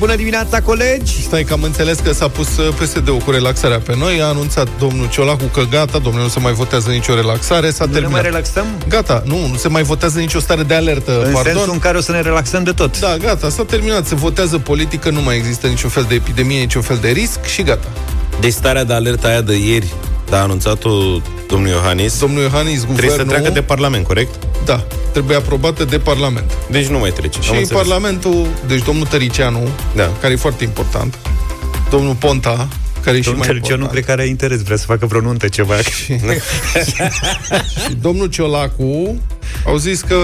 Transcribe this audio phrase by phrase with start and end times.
[0.00, 1.22] Bună dimineața, colegi!
[1.22, 4.68] Stai că am înțeles că s-a pus uh, PSD-ul cu relaxarea pe noi, a anunțat
[4.78, 8.20] domnul Ciolacu că gata, domnule, nu se mai votează nicio relaxare, s-a Nu ne terminat.
[8.22, 8.66] mai relaxăm?
[8.88, 11.52] Gata, nu, nu se mai votează nicio stare de alertă, În pardon.
[11.52, 13.00] sensul în care o să ne relaxăm de tot.
[13.00, 16.82] Da, gata, s-a terminat, se votează politică, nu mai există niciun fel de epidemie, niciun
[16.82, 17.88] fel de risc și gata.
[18.40, 19.92] Deci starea de alertă aia de ieri,
[20.36, 20.90] a anunțat-o
[21.46, 22.96] domnul Iohannis, Domnul Iohannis, guvernul...
[22.96, 24.34] trebuie să treacă de Parlament, corect?
[24.64, 26.52] Da, trebuie aprobată de Parlament.
[26.70, 27.38] Deci nu mai trece.
[27.38, 27.82] Am Și înțeles.
[27.82, 30.10] Parlamentul, deci domnul Tăricianu, Da.
[30.20, 31.18] care e foarte important,
[31.90, 32.68] domnul Ponta,
[33.00, 35.06] care e și Domnul mai Tăricianu nu important, cred că are interes, vrea să facă
[35.06, 35.74] vreo nuntă ceva.
[37.84, 39.20] și domnul Ciolacu
[39.66, 40.16] au zis că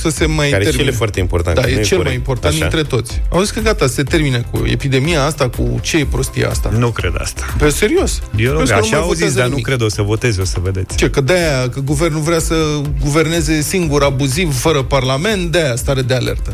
[0.00, 0.88] să se mai Care și termine.
[0.88, 1.56] el e foarte important.
[1.56, 2.26] Da, că nu e cel mai corect.
[2.26, 2.68] important Așa.
[2.68, 3.22] dintre toți.
[3.30, 6.70] Au zis că gata, se termine cu epidemia asta, cu ce e prostia asta.
[6.78, 7.54] Nu cred asta.
[7.58, 8.22] Pe serios.
[8.36, 8.90] Eu nu Vezi că cred.
[8.92, 9.64] Așa mai au zis, votează dar nu nimic.
[9.66, 10.96] cred, o să voteze, o să vedeți.
[10.96, 12.54] Ce, că de-aia, că guvernul vrea să
[13.00, 16.52] guverneze singur, abuziv, fără parlament, de-aia stare de alertă.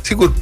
[0.00, 0.32] Sigur,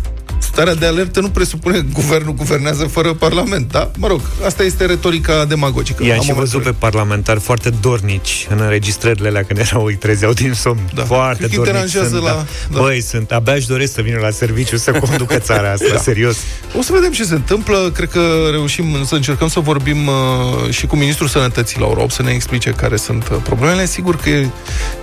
[0.42, 3.90] starea de alertă nu presupune că guvernul guvernează fără parlament, da?
[3.98, 6.04] Mă rog, asta este retorica demagogică.
[6.04, 6.86] I-am Am și o văzut pe retorică.
[6.90, 10.90] parlamentari foarte dornici în înregistrările alea când erau îi trezeau din somn.
[10.94, 11.02] Da.
[11.04, 12.44] Foarte Cred că îi dornici deranjează sunt, la- da.
[12.72, 12.80] da.
[12.80, 15.98] Băi, sunt, abia își doresc să vină la serviciu să conducă țara asta, Da.
[16.00, 16.36] serios.
[16.78, 17.90] O să vedem ce se întâmplă.
[17.94, 18.20] Cred că
[18.50, 22.70] reușim să încercăm să vorbim uh, și cu Ministrul Sănătății la Europa să ne explice
[22.70, 23.86] care sunt uh, problemele.
[23.86, 24.48] Sigur că e-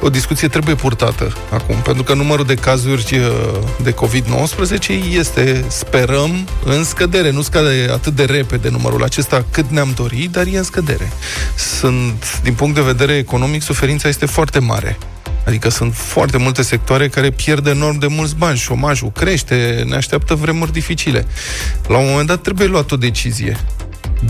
[0.01, 5.28] o discuție trebuie purtată acum, pentru că numărul de cazuri uh, de COVID-19 este,
[5.67, 7.31] sperăm, în scădere.
[7.31, 11.11] Nu scade atât de repede numărul acesta cât ne-am dorit, dar e în scădere.
[11.55, 14.97] Sunt, din punct de vedere economic, suferința este foarte mare.
[15.45, 20.35] Adică sunt foarte multe sectoare care pierd enorm de mulți bani, șomajul crește, ne așteaptă
[20.35, 21.25] vremuri dificile.
[21.87, 23.57] La un moment dat trebuie luat o decizie.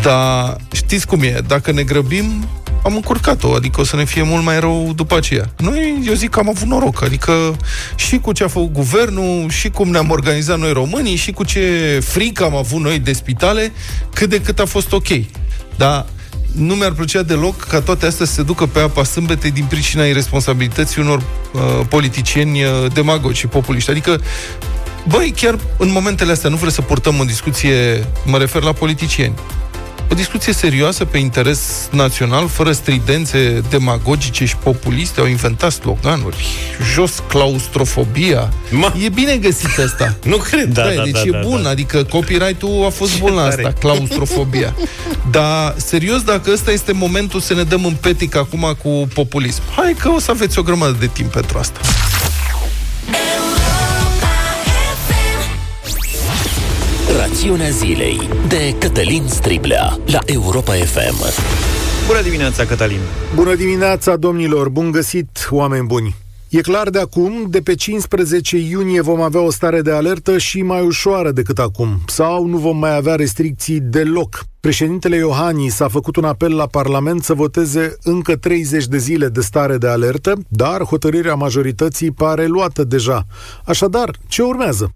[0.02, 2.48] Dar știți cum e, dacă ne grăbim,
[2.84, 5.50] am încurcat-o, adică o să ne fie mult mai rău după aceea.
[5.58, 7.58] Noi, eu zic că am avut noroc, adică
[7.96, 12.00] și cu ce a făcut guvernul, și cum ne-am organizat noi românii, și cu ce
[12.04, 13.72] frică am avut noi de spitale,
[14.14, 15.08] cât de cât a fost ok.
[15.76, 16.06] Dar
[16.52, 20.06] nu mi-ar plăcea deloc ca toate astea să se ducă pe apa sâmbetei din pricina
[20.06, 23.90] irresponsabilității unor uh, politicieni uh, demagogi și populiști.
[23.90, 24.22] Adică,
[25.08, 29.34] băi, chiar în momentele astea nu vreau să purtăm o discuție, mă refer la politicieni,
[30.12, 36.46] o discuție serioasă pe interes național, fără stridențe demagogice și populiste, au inventat sloganuri,
[36.94, 38.50] jos claustrofobia.
[38.72, 38.94] Ma.
[39.04, 40.16] E bine găsit asta.
[40.24, 40.74] Nu cred.
[40.74, 41.70] Da, Da, da, da, deci da, e da, bun, da.
[41.70, 43.66] adică copyright-ul a fost bun la tare.
[43.66, 44.76] asta, claustrofobia.
[45.32, 49.96] Dar, serios, dacă ăsta este momentul să ne dăm în petic acum cu populism, hai
[50.00, 51.80] că o să aveți o grămadă de timp pentru asta.
[57.40, 61.42] Rațiunea zilei de Cătălin Striblea la Europa FM.
[62.08, 63.00] Bună dimineața, Cătălin.
[63.36, 64.70] Bună dimineața, domnilor!
[64.70, 66.16] Bun găsit, oameni buni!
[66.50, 70.62] E clar de acum, de pe 15 iunie vom avea o stare de alertă și
[70.62, 74.44] mai ușoară decât acum, sau nu vom mai avea restricții deloc.
[74.60, 79.42] Președintele Iohannis a făcut un apel la Parlament să voteze încă 30 de zile de
[79.42, 83.26] stare de alertă, dar hotărârea majorității pare luată deja.
[83.66, 84.94] Așadar, ce urmează?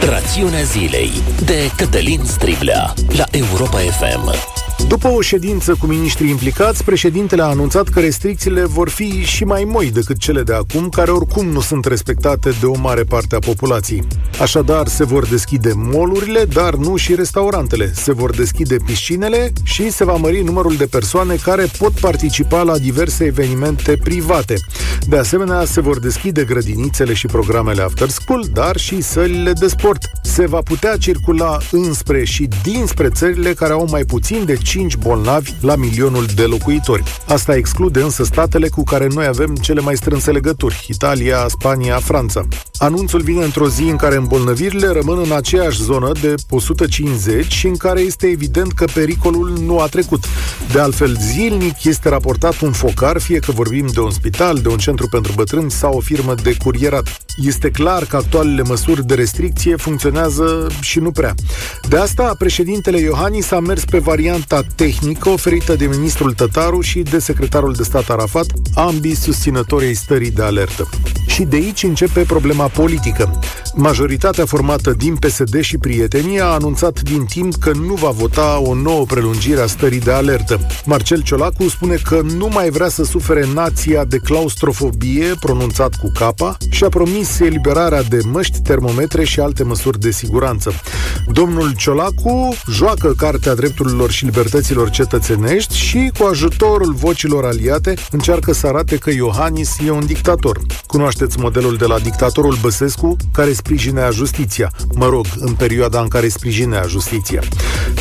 [0.00, 1.10] Rațiunea zilei
[1.44, 4.57] de Cătălin Striblea la Europa FM.
[4.86, 9.64] După o ședință cu miniștrii implicați, președintele a anunțat că restricțiile vor fi și mai
[9.64, 13.38] moi decât cele de acum, care oricum nu sunt respectate de o mare parte a
[13.38, 14.06] populației.
[14.40, 17.92] Așadar, se vor deschide molurile, dar nu și restaurantele.
[17.94, 22.78] Se vor deschide piscinele și se va mări numărul de persoane care pot participa la
[22.78, 24.54] diverse evenimente private.
[25.06, 30.02] De asemenea, se vor deschide grădinițele și programele after school, dar și sălile de sport.
[30.38, 35.52] Se va putea circula înspre și dinspre țările care au mai puțin de 5 bolnavi
[35.60, 37.02] la milionul de locuitori.
[37.26, 42.46] Asta exclude însă statele cu care noi avem cele mai strânse legături, Italia, Spania, Franța.
[42.76, 47.76] Anunțul vine într-o zi în care îmbolnăvirile rămân în aceeași zonă de 150 și în
[47.76, 50.24] care este evident că pericolul nu a trecut.
[50.72, 54.78] De altfel, zilnic este raportat un focar, fie că vorbim de un spital, de un
[54.78, 57.18] centru pentru bătrâni sau o firmă de curierat.
[57.36, 60.26] Este clar că actualele măsuri de restricție funcționează
[60.80, 61.34] și nu prea.
[61.88, 67.18] De asta, președintele Iohannis a mers pe varianta tehnică oferită de ministrul Tătaru și de
[67.18, 70.88] secretarul de stat Arafat, ambii susținătorii stării de alertă.
[71.26, 73.40] Și de aici începe problema politică.
[73.74, 78.74] Majoritatea formată din PSD și Prietenia a anunțat din timp că nu va vota o
[78.74, 80.60] nouă prelungire a stării de alertă.
[80.84, 86.56] Marcel Ciolacu spune că nu mai vrea să sufere nația de claustrofobie, pronunțat cu capa,
[86.70, 90.72] și a promis eliberarea de măști, termometre și alte măsuri de de siguranță.
[91.32, 98.66] Domnul Ciolacu joacă Cartea Drepturilor și Libertăților Cetățenești și, cu ajutorul vocilor aliate, încearcă să
[98.66, 100.60] arate că Iohannis e un dictator.
[100.86, 104.72] Cunoașteți modelul de la dictatorul Băsescu, care sprijinea justiția.
[104.94, 107.42] Mă rog, în perioada în care sprijinea justiția.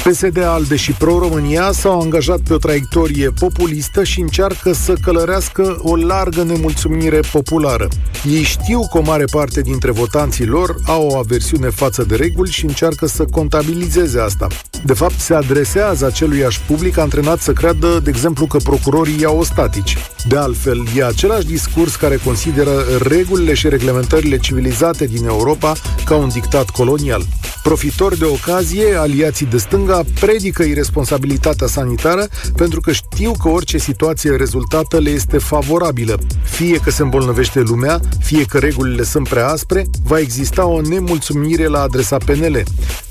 [0.03, 5.95] PSD, ALDE și Pro-România s-au angajat pe o traiectorie populistă și încearcă să călărească o
[5.95, 7.87] largă nemulțumire populară.
[8.29, 12.51] Ei știu că o mare parte dintre votanții lor au o aversiune față de reguli
[12.51, 14.47] și încearcă să contabilizeze asta.
[14.85, 19.97] De fapt, se adresează aceluiași public antrenat să creadă, de exemplu, că procurorii iau ostatici.
[20.27, 22.71] De altfel, e același discurs care consideră
[23.01, 25.73] regulile și reglementările civilizate din Europa
[26.05, 27.25] ca un dictat colonial.
[27.63, 34.35] Profitori de ocazie, aliații de stânga predică irresponsabilitatea sanitară pentru că știu că orice situație
[34.35, 36.19] rezultată le este favorabilă.
[36.43, 41.67] Fie că se îmbolnăvește lumea, fie că regulile sunt prea aspre, va exista o nemulțumire
[41.67, 42.63] la adresa PNL.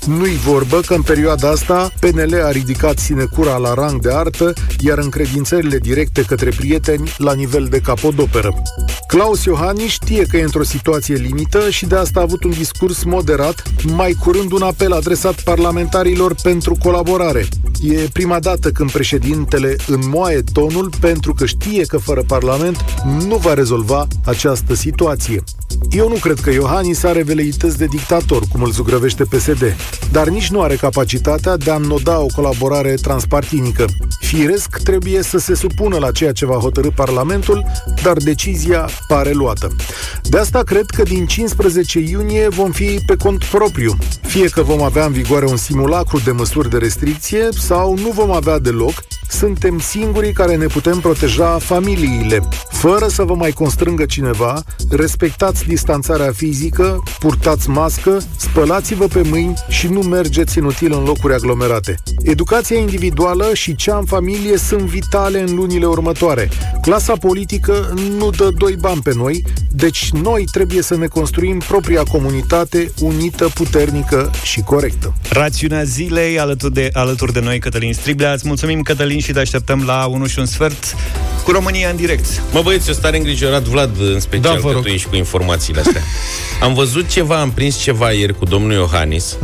[0.05, 4.97] Nu-i vorbă că în perioada asta PNL a ridicat sinecura la rang de artă, iar
[4.97, 8.61] încredințările directe către prieteni la nivel de capodoperă.
[9.07, 13.03] Claus Iohannis știe că e într-o situație limită și de asta a avut un discurs
[13.03, 17.47] moderat, mai curând un apel adresat parlamentarilor pentru colaborare.
[17.81, 22.83] E prima dată când președintele înmoaie tonul pentru că știe că fără Parlament
[23.27, 25.43] nu va rezolva această situație.
[25.89, 29.75] Eu nu cred că Iohannis are veleități de dictator, cum îl zugrăvește PSD,
[30.11, 33.85] dar nici nu are capacitatea de a înnoda o colaborare transpartinică.
[34.19, 37.65] Firesc trebuie să se supună la ceea ce va hotărâ Parlamentul,
[38.03, 39.75] dar decizia pare luată.
[40.23, 43.97] De asta cred că din 15 iunie vom fi pe cont propriu.
[44.21, 48.31] Fie că vom avea în vigoare un simulacru de măsuri de restricție sau nu vom
[48.31, 52.47] avea deloc, suntem singurii care ne putem proteja familiile.
[52.69, 59.87] Fără să vă mai constrângă cineva, respectați distanțarea fizică, purtați mască, spălați-vă pe mâini și
[59.87, 61.95] nu mergeți inutil în locuri aglomerate.
[62.21, 66.49] Educația individuală și cea în familie sunt vitale în lunile următoare.
[66.81, 72.03] Clasa politică nu dă doi bani pe noi, deci noi trebuie să ne construim propria
[72.03, 75.13] comunitate unită, puternică și corectă.
[75.29, 78.31] Rațiunea zilei alături de, alături de noi, Cătălin Striblea.
[78.33, 80.95] Îți mulțumim, Cătălin, și te așteptăm la 1 și un sfert
[81.43, 82.25] cu România în direct.
[82.51, 84.83] Mă băieți, eu stare îngrijorat, Vlad, în special Da, vă că rog.
[84.83, 86.01] tu ești cu informațiile astea.
[86.63, 89.37] Am văzut ceva, am prins ceva ieri cu domnul Iohannis,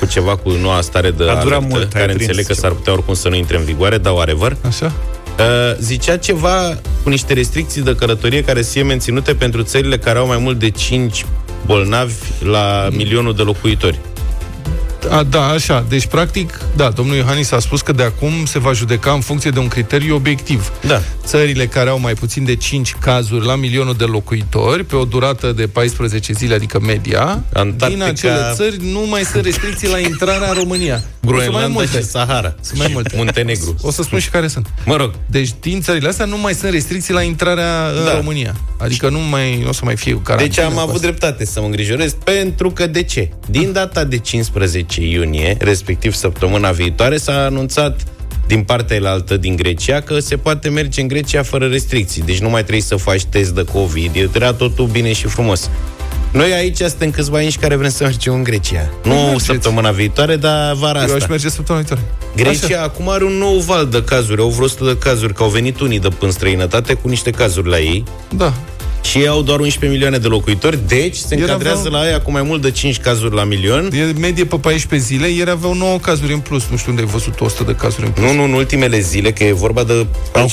[0.00, 2.52] cu ceva cu noua stare de A durat alertă, mult, ai care prins înțeleg că
[2.52, 2.66] ceva.
[2.66, 4.56] s-ar putea oricum să nu intre în vigoare, dar whatever.
[4.66, 4.92] Așa?
[5.38, 5.44] Uh,
[5.80, 10.26] zicea ceva cu niște restricții de călătorie care să fie menținute pentru țările care au
[10.26, 11.24] mai mult de 5
[11.66, 13.98] bolnavi la milionul de locuitori.
[15.10, 15.84] A, da, așa.
[15.88, 19.50] Deci, practic, da, domnul Iohannis a spus că de acum se va judeca în funcție
[19.50, 20.72] de un criteriu obiectiv.
[20.86, 21.02] Da.
[21.24, 25.52] Țările care au mai puțin de 5 cazuri la milionul de locuitori, pe o durată
[25.52, 30.48] de 14 zile, adică media, Antarctica- din acele țări nu mai sunt restricții la intrarea
[30.48, 30.94] în România.
[30.94, 31.98] O să mai Groenlanda multe.
[31.98, 32.54] și Sahara.
[32.60, 33.12] Sunt mai multe.
[33.16, 33.74] Muntenegru.
[33.82, 34.66] O să spun și care sunt.
[34.84, 38.14] Mă rog, Deci, din țările astea nu mai sunt restricții la intrarea în Da.
[38.16, 38.54] România.
[38.78, 40.54] Adică nu mai nu o să mai fie carantină.
[40.54, 41.06] Deci am cu avut asta.
[41.06, 43.28] dreptate să mă îngrijorez, pentru că de ce?
[43.48, 48.00] Din data de 15 iunie, respectiv săptămâna viitoare, s-a anunțat
[48.46, 52.22] din partea altă din Grecia că se poate merge în Grecia fără restricții.
[52.22, 55.70] Deci nu mai trebuie să faci test de COVID, era totul bine și frumos.
[56.30, 58.90] Noi aici suntem câțiva inși care vrem să mergem în Grecia.
[59.04, 59.44] Nu mergeți.
[59.44, 61.26] săptămâna viitoare, dar vara Eu aș asta.
[61.30, 62.10] merge săptămâna viitoare.
[62.36, 62.82] Grecia Așa.
[62.82, 65.80] acum are un nou val de cazuri, au vreo 100 de cazuri, că au venit
[65.80, 68.04] unii de în străinătate cu niște cazuri la ei
[68.36, 68.52] Da.
[69.06, 72.20] Și ei au doar 11 milioane de locuitori, deci se Ieri încadrează aveau- la aia
[72.20, 73.90] cu mai mult de 5 cazuri la milion.
[73.92, 76.64] E medie pe 14 zile, ieri aveau 9 cazuri în plus.
[76.70, 78.26] Nu știu unde ai văzut 100 de cazuri în plus.
[78.26, 80.06] Nu, nu, în ultimele zile, că e vorba de...
[80.32, 80.50] Au-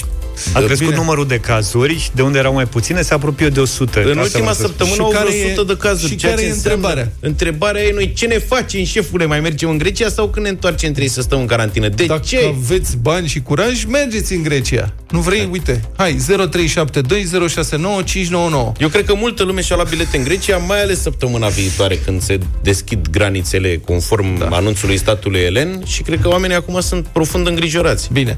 [0.53, 0.99] A de- crescut bine.
[0.99, 3.99] numărul de cazuri, de unde erau mai puține, se apropie de 100.
[3.99, 4.67] În Asta ultima vreau să spun.
[4.67, 6.11] săptămână Și au care vreo e- 100 de cazuri.
[6.11, 7.11] și ceea care ce e înseamnă- întrebarea?
[7.19, 9.25] Întrebarea e noi, ce ne facem, șefule?
[9.25, 11.87] Mai mergem în Grecia sau când ne întoarcem trebuie să stăm în carantină?
[11.89, 12.53] De Dacă ce?
[12.57, 14.93] aveți bani și curaj, mergeți în Grecia.
[15.09, 15.47] Nu vrei?
[15.51, 15.81] Uite.
[15.97, 18.71] Hai, 0372069599.
[18.79, 22.21] Eu cred că multă lume și-a luat bilete în Grecia, mai ales săptămâna viitoare, când
[22.21, 24.47] se deschid granițele conform da.
[24.51, 28.09] anunțului statului elen și cred că oamenii acum sunt profund îngrijorați.
[28.13, 28.37] Bine.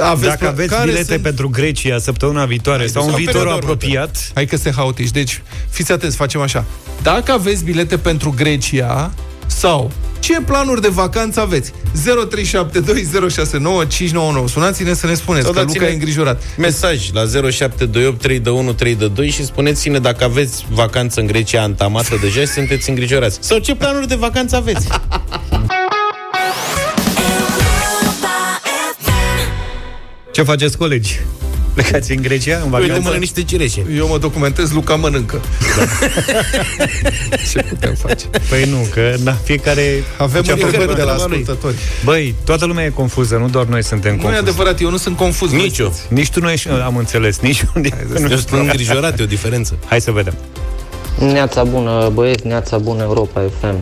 [0.00, 1.22] Aveți Dacă aveți care bilete sunt...
[1.22, 5.10] pentru Grecia săptămâna viitoare sau în sau viitorul perioada apropiat, Hai că se haotici.
[5.10, 6.64] Deci, fiți atenți, facem așa.
[7.02, 9.12] Dacă aveți bilete pentru Grecia
[9.46, 9.90] sau
[10.20, 11.72] ce planuri de vacanță aveți?
[11.72, 11.74] 0372069599.
[14.48, 16.42] Sunați-ne să ne spuneți Sau că dați-ne- Luca e îngrijorat.
[16.58, 22.46] Mesaj la 0728 321 322 și spuneți-ne dacă aveți vacanță în Grecia antamată deja și
[22.46, 23.38] sunteți îngrijorați.
[23.40, 24.86] Sau ce planuri de vacanță aveți?
[30.34, 31.20] ce faceți, colegi?
[31.74, 33.00] Plecați în Grecia, în Păi vacanță?
[33.02, 33.86] mănânc niște cireșe.
[33.96, 35.40] Eu mă documentez, Luca mănâncă.
[37.50, 38.26] Ce putem face?
[38.48, 40.02] Păi nu, că na, fiecare...
[40.18, 41.38] Avem ce-a făcut întrebări de la treaba lui.
[41.40, 41.74] ascultători.
[42.04, 44.42] Băi, toată lumea e confuză, nu doar noi suntem Nu e confuzi.
[44.42, 45.50] adevărat, eu nu sunt confuz.
[45.50, 45.60] băi.
[45.60, 45.94] Nici eu.
[46.08, 47.88] Nici tu nu ești, am înțeles, nici unde.
[48.20, 49.76] Eu sunt îngrijorat, e o diferență.
[49.86, 50.34] Hai să vedem.
[51.18, 53.74] Neața bună, băieți, neața bună, Europa FM.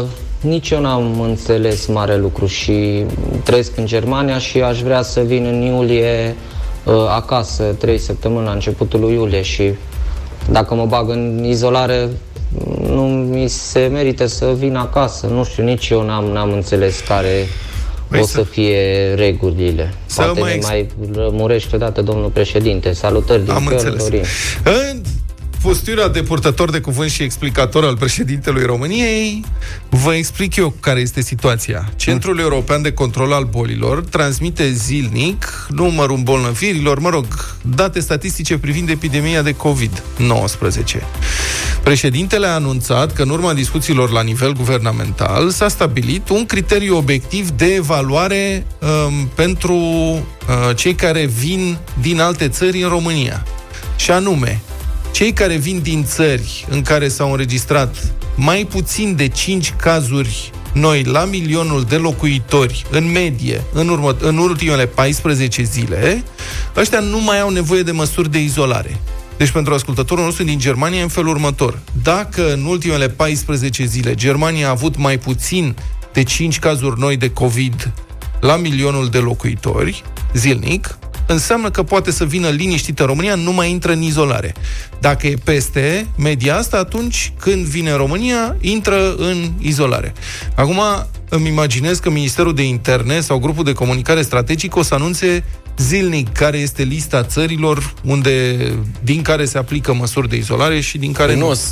[0.00, 0.04] Uh,
[0.40, 3.04] nici eu n-am înțeles mare lucru și
[3.42, 6.36] trăiesc în Germania și aș vrea să vin în iulie
[6.84, 9.70] uh, acasă, trei săptămâni la începutul lui iulie și
[10.50, 12.08] dacă mă bag în izolare,
[12.88, 15.26] nu mi se merită să vin acasă.
[15.26, 17.46] Nu știu, nici eu n-am, n-am înțeles care
[18.08, 19.94] Păi o să- să fie regulile.
[20.06, 22.92] Să Poate mă ne ex- mai rămurește odată domnul președinte.
[22.92, 24.02] Salutări din Am Köln, înțeles.
[24.02, 24.22] Dorin.
[24.64, 25.00] În
[25.66, 29.44] postura de purtător de cuvânt și explicator al președintelui României,
[29.88, 31.92] vă explic eu care este situația.
[31.96, 37.26] Centrul European de Control al Bolilor transmite zilnic numărul îmbolnăvirilor, mă rog,
[37.62, 41.02] date statistice privind epidemia de COVID-19.
[41.82, 47.50] Președintele a anunțat că în urma discuțiilor la nivel guvernamental s-a stabilit un criteriu obiectiv
[47.50, 53.44] de evaluare um, pentru uh, cei care vin din alte țări în România.
[53.96, 54.60] Și anume,
[55.16, 61.02] cei care vin din țări în care s-au înregistrat mai puțin de 5 cazuri noi
[61.02, 66.24] la milionul de locuitori în medie în, urmă, în ultimele 14 zile,
[66.76, 69.00] ăștia nu mai au nevoie de măsuri de izolare.
[69.36, 71.78] Deci pentru ascultătorul nostru din Germania e în felul următor.
[72.02, 75.76] Dacă în ultimele 14 zile Germania a avut mai puțin
[76.12, 77.92] de 5 cazuri noi de COVID
[78.40, 80.02] la milionul de locuitori
[80.34, 84.54] zilnic, înseamnă că poate să vină liniștită în România, nu mai intră în izolare.
[85.00, 90.12] Dacă e peste media asta, atunci când vine în România, intră în izolare.
[90.54, 90.80] Acum
[91.28, 95.44] îmi imaginez că Ministerul de Interne sau grupul de comunicare strategic o să anunțe
[95.76, 98.56] zilnic care este lista țărilor unde,
[99.02, 101.68] din care se aplică măsuri de izolare și din care Păi nu, o să,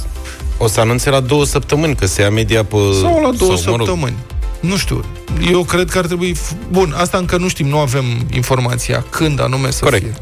[0.58, 2.76] o să anunțe la două săptămâni, că se ia media pe...
[3.00, 4.16] sau la două sau, mă rog, săptămâni.
[4.66, 5.04] Nu știu.
[5.50, 6.32] Eu cred că ar trebui...
[6.36, 8.04] f- Bun, asta încă nu știm, nu avem
[8.34, 10.02] informația când anume să Corect.
[10.04, 10.14] fie.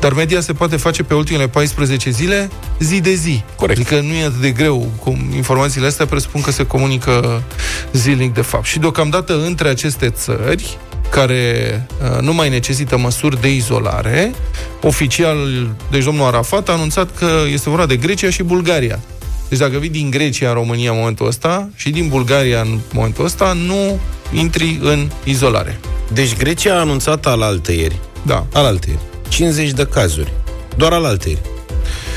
[0.00, 3.42] Dar media se poate face pe ultimele 14 zile, zi de zi.
[3.56, 3.80] Corect.
[3.80, 4.92] Adică nu e atât de greu.
[5.02, 7.42] Cum informațiile astea presupun că se comunică
[7.92, 8.64] zilnic de fapt.
[8.64, 10.78] Și deocamdată între aceste țări
[11.10, 14.32] care uh, nu mai necesită măsuri de izolare,
[14.82, 18.98] oficial, deci domnul Arafat a anunțat că este vorba de Grecia și Bulgaria.
[19.50, 23.24] Deci dacă vii din Grecia în România în momentul ăsta și din Bulgaria în momentul
[23.24, 23.98] ăsta, nu
[24.32, 25.80] intri în izolare.
[26.12, 28.46] Deci Grecia a anunțat al ieri, Da.
[28.52, 30.32] al ieri, 50 de cazuri.
[30.76, 31.40] Doar al ieri.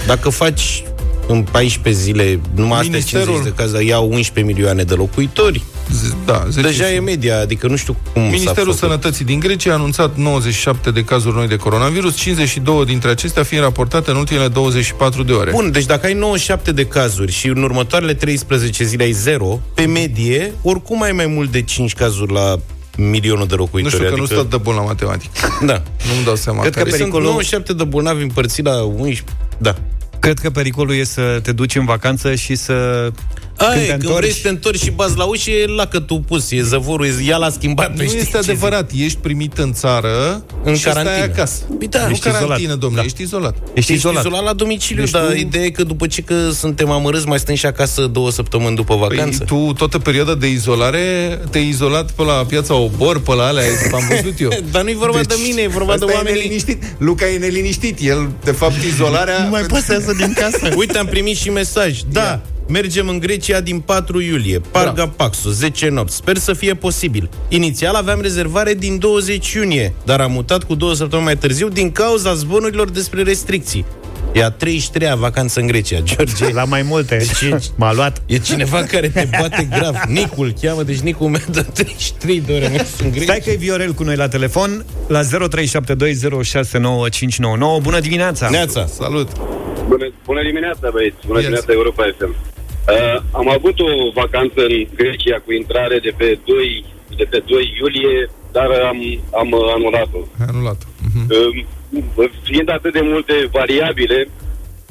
[0.07, 0.83] Dacă faci
[1.27, 5.72] în 14 zile numai astea Ministerul- 50 de cazuri, iau 11 milioane de locuitori, Z-
[6.25, 7.05] da 10 deja e sunt.
[7.05, 8.77] media, adică nu știu cum s-a Ministerul făcut.
[8.77, 13.63] Sănătății din Grecia a anunțat 97 de cazuri noi de coronavirus, 52 dintre acestea fiind
[13.63, 15.51] raportate în ultimele 24 de ore.
[15.51, 19.85] Bun, deci dacă ai 97 de cazuri și în următoarele 13 zile ai 0, pe
[19.85, 22.55] medie, oricum ai mai mult de 5 cazuri la
[22.97, 23.93] milionul de nu locuitori.
[23.93, 25.31] știu că adică, nu sunt de bun la matematică.
[25.65, 25.81] Da.
[26.13, 26.59] Nu-mi dau seama.
[26.61, 27.11] Cred că care Deci sunt.
[27.11, 29.23] sunt pericolul- 97 de bolnavi împărțiți la 11.
[29.57, 29.75] Da.
[30.19, 33.09] Cred că pericolul e să te duci în vacanță și să...
[33.57, 34.17] Ai, când te când întorci...
[34.19, 37.05] vrei să te întorci și bazi la ușă, e la că tu pus, e zăvorul,
[37.05, 37.89] e, ea l-a schimbat.
[37.89, 38.91] Nu pe știi este ce adevărat.
[38.95, 41.25] Ești primit în țară În și stai carantină.
[41.33, 41.63] acasă.
[41.77, 42.77] Păi da, nu ești carantină, izolat.
[42.77, 43.05] domnule, Da.
[43.07, 43.55] ești izolat.
[43.57, 44.25] Ești Ești izolat.
[44.25, 47.39] izolat la domiciliu, Deci dar tu- ideea e că după ce că suntem amărâți, mai
[47.39, 49.43] stăm și acasă două săptămâni după vacanță.
[49.43, 53.63] Păi, tu, toată perioada de izolare, te-ai izolat pe la piața Obor, pe la alea,
[53.93, 54.49] am văzut eu.
[54.71, 56.83] Dar nu-i vorba de mine, e vorba de ăsta oamenii- E neliniștit.
[56.97, 57.97] Luca e neliniștit.
[58.01, 59.43] El, de fapt, izolarea...
[59.43, 60.73] Nu mai poți să iasă din casă.
[60.75, 61.99] Uite, am primit și mesaj.
[62.11, 64.59] Da, mergem în Grecia din 4 iulie.
[64.71, 66.15] Parga Paxu, 10 nopți.
[66.15, 67.29] Sper să fie posibil.
[67.47, 71.91] Inițial aveam rezervare din 20 iunie, dar am mutat cu două săptămâni mai târziu din
[71.91, 73.85] cauza zvonurilor despre restricții.
[74.33, 76.51] E a 33-a vacanță în Grecia, George.
[76.53, 77.17] La mai multe.
[77.41, 78.21] Deci- M-a luat.
[78.25, 79.95] E cineva care te bate grav.
[80.07, 83.23] Nicul cheamă, deci Nicul mi-a dat 33 de ore mers în Grecia.
[83.25, 85.25] Stai că e Viorel cu noi la telefon la 0372069599.
[87.81, 88.49] Bună dimineața!
[88.49, 88.85] Neața.
[88.85, 89.29] Salut!
[89.87, 91.15] Bună, bună dimineața, băieți!
[91.25, 91.47] Bună Yes.
[91.47, 92.52] dimineața, Europa FM!
[92.87, 96.85] Uh, am avut o vacanță în Grecia cu intrare de pe 2,
[97.17, 98.99] de pe 2 iulie, dar am,
[99.41, 100.21] am uh, anulat-o.
[100.39, 100.87] Ai anulat.
[101.07, 101.27] Mhm.
[102.15, 104.27] Uh, fiind atât de multe variabile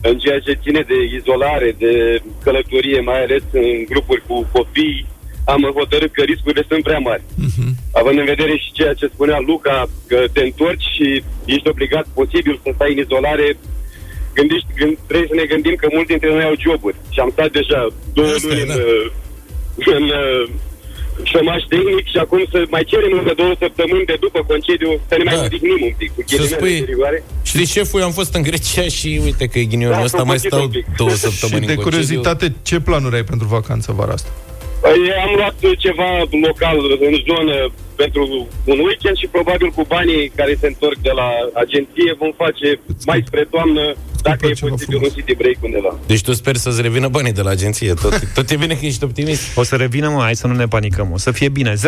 [0.00, 5.06] în ceea ce ține de izolare, de călătorie, mai ales în grupuri cu copii,
[5.44, 7.22] am hotărât că riscurile sunt prea mari.
[7.92, 12.60] Având în vedere și ceea ce spunea Luca, că te întorci și ești obligat posibil
[12.62, 13.56] să stai în izolare,
[14.38, 17.50] gândiți, gând, trebuie să ne gândim că mulți dintre noi au joburi și am stat
[17.58, 17.80] deja
[18.18, 18.74] două Asta e, luni în, da.
[18.74, 19.06] uh,
[19.98, 20.42] în, uh,
[21.30, 25.24] șomaș tehnic și acum să mai cerem încă două săptămâni de după concediu să ne
[25.28, 25.42] mai Da.
[25.44, 26.10] odihnim un pic.
[26.14, 27.18] Cu Să ghilimele spui, de rigoare.
[27.50, 30.24] știi șeful, eu am fost în Grecia și uite că e ghinionul Da, ăsta, s-a
[30.32, 30.86] mai făcut stau un pic.
[30.96, 31.82] două Și săptămâni de în concediu.
[31.90, 34.30] curiozitate, ce planuri ai pentru vacanță vara asta?
[34.84, 36.10] Păi, Am luat ceva
[36.48, 36.76] local
[37.08, 37.56] în zonă
[37.96, 41.28] pentru un weekend și probabil cu banii care se întorc de la
[41.64, 45.08] agenție vom face mai spre toamnă, dacă e ceva posibil, frumos.
[45.14, 45.98] un city break undeva.
[46.06, 47.94] Deci tu sper să-ți revină banii de la agenție.
[47.94, 49.56] Tot, tot e bine că ești optimist.
[49.56, 51.10] O să revină, mă, hai să nu ne panicăm.
[51.12, 51.72] O să fie bine.
[51.74, 51.78] 0372069599.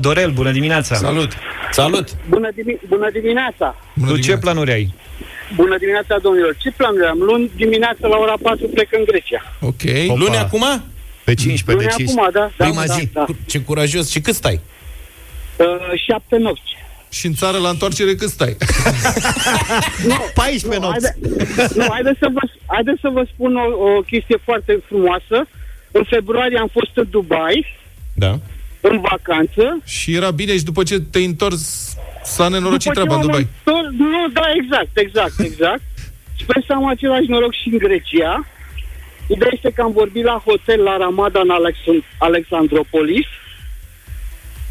[0.00, 0.94] Dorel, bună dimineața!
[0.94, 1.32] Salut!
[1.70, 2.08] Salut!
[2.28, 3.76] Bună, dimi- bună dimineața!
[3.94, 4.40] Bună Tu ce dimineața.
[4.42, 4.94] planuri ai?
[5.54, 6.56] Bună dimineața, domnilor!
[6.58, 7.18] Ce planuri am?
[7.18, 9.42] Luni dimineața la ora 4 plec în Grecia.
[9.60, 9.82] Ok.
[10.08, 10.18] Opa.
[10.18, 10.64] Luni acum?
[11.24, 12.20] Pe 15, Luni de 15.
[12.20, 12.50] acum, da?
[12.56, 13.08] da, Prima da, zi.
[13.12, 13.24] Da.
[13.24, 14.10] Cu- Ce curajos.
[14.10, 14.60] Și cât stai?
[15.56, 15.66] Uh,
[16.06, 16.74] șapte nopți.
[17.10, 18.56] Și în țară la întoarcere cât stai?
[20.34, 21.06] 14 Nu, nopți.
[21.06, 25.48] haide, nu, haideți să, vă, haideți să vă spun o, o chestie foarte frumoasă.
[25.90, 27.66] În februarie am fost în Dubai,
[28.14, 28.38] Da.
[28.80, 29.78] în vacanță.
[29.84, 31.94] Și era bine și după ce te-ai întors
[32.26, 33.46] s-a nenorocit După ce treaba în m-am Dubai.
[33.64, 35.82] întors- Nu, da, exact, exact, exact.
[36.42, 38.46] Sper să am același noroc și în Grecia.
[39.28, 43.26] Ideea este că am vorbit la hotel la Ramada în Alex- Alexandropolis.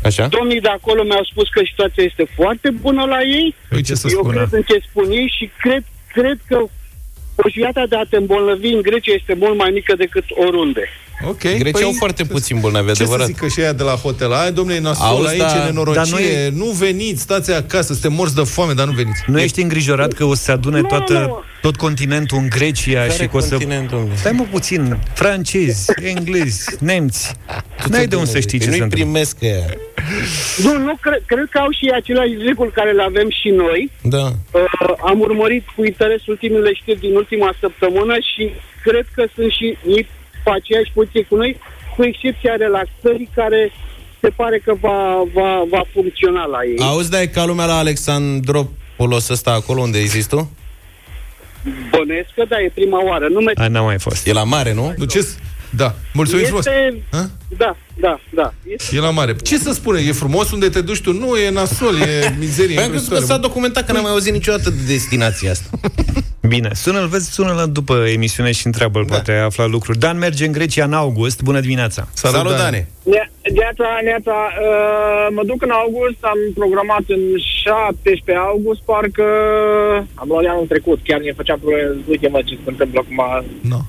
[0.03, 0.27] Așa?
[0.27, 3.55] Domnii de acolo mi-au spus că situația este foarte bună la ei.
[3.69, 4.33] Păi ce să Eu spună?
[4.35, 5.83] cred în ce spun ei și cred,
[6.13, 6.57] cred că
[7.35, 10.83] posibilitatea de a te îmbolnăvi în Grecia este mult mai mică decât oriunde.
[11.27, 11.41] Ok.
[11.57, 13.25] Grecii au foarte puțini bolnavi, Ce să adevărat.
[13.27, 14.33] zică și aia de la hotel?
[14.33, 17.51] Ai, domnule, e nasol, Auzi, aici da- e nenorocire, dar nu e- nu veniți, stați
[17.53, 19.23] acasă, suntem morți de foame, dar nu veniți.
[19.27, 21.43] Nu ești îngrijorat că o să se adune Nu, toată, nu.
[21.61, 23.49] tot continentul în Grecia Care și că o să...
[23.49, 24.15] continent, domnule?
[24.15, 27.33] Stai mă puțin, francezi, englezi, nemți.
[27.89, 29.05] N-ai de unde să știi ce se Nu-i întâmplă.
[29.05, 29.65] primesc ăia.
[30.63, 33.91] Nu, nu, cred, cred că au și ei aceleași reguli care le avem și noi.
[34.01, 34.25] Da.
[34.27, 38.43] Uh, am urmărit cu interes ultimele știri din ultima săptămână și
[38.83, 40.07] cred că sunt și ei
[40.45, 41.51] pe aceeași poziție cu noi,
[41.95, 43.61] cu excepția relaxării care
[44.21, 44.99] se pare că va,
[45.33, 46.77] va, va funcționa la ei.
[46.79, 50.35] Auzi, da, e ca lumea la Alexandropolos ăsta acolo unde există?
[50.35, 50.51] tu?
[51.91, 53.27] Bănesc că da, e prima oară.
[53.27, 54.27] Nu A, n-am mai fost.
[54.27, 54.93] E la mare, nu?
[54.97, 55.37] Nu, ce s-
[55.69, 56.65] Da, mulțumim frumos.
[56.65, 57.01] este...
[57.11, 57.29] Ha?
[57.57, 58.53] Da, da, da.
[58.67, 58.95] Este...
[58.95, 59.35] E la mare.
[59.35, 59.99] Ce să spune?
[60.01, 61.13] E frumos unde te duci tu?
[61.13, 62.75] Nu, e nasol, e mizerie.
[62.75, 65.69] Păi am crezut că s-a documentat că n-am mai auzit niciodată de destinația asta.
[66.47, 69.97] Bine, sună-l, vezi, sună-l după emisiune și întreabă-l, poate ai aflat lucruri.
[69.97, 71.41] Dan merge în Grecia în august.
[71.41, 72.07] Bună dimineața!
[72.13, 72.87] Salut, Salut, Dane.
[73.03, 73.29] Dane!
[73.59, 77.23] Neața, neața, uh, mă duc în august, am programat în
[77.63, 79.25] 17 august, parcă
[80.21, 83.21] am luat de anul trecut, chiar ne făceam probleme, uite mă ce se întâmplă acum.
[83.71, 83.79] No.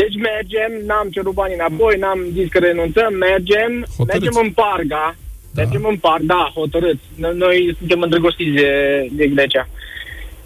[0.00, 4.22] Deci mergem, n-am cerut banii înapoi, n-am zis că renunțăm, mergem, Hotărâți.
[4.24, 5.06] mergem în Parga,
[5.54, 8.70] mergem în Parga, da, hotărâți, noi, noi suntem îndrăgostiți de,
[9.18, 9.64] de Grecia.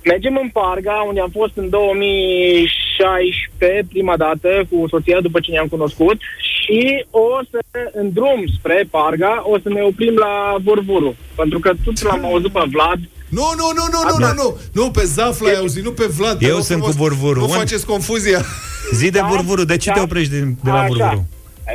[0.05, 5.67] Mergem în Parga, unde am fost în 2016, prima dată, cu soția după ce ne-am
[5.67, 6.17] cunoscut
[6.51, 7.59] și o să,
[7.95, 11.15] în drum spre Parga, o să ne oprim la Vorburu.
[11.35, 14.91] Pentru că tot l-am auzit pe Vlad, Nu, nu, nu, nu, nu, nu, nu, nu,
[14.91, 16.39] pe Zafla ai auzit, nu pe Vlad.
[16.39, 16.97] te Eu rog sunt frumos.
[16.97, 17.39] cu Vorvuru.
[17.41, 18.41] Nu Un- faceți confuzia.
[18.93, 19.95] Zi de Da, Burvuru, de ce da.
[19.95, 20.87] te oprești de, de la Așa.
[20.87, 21.27] Burvuru?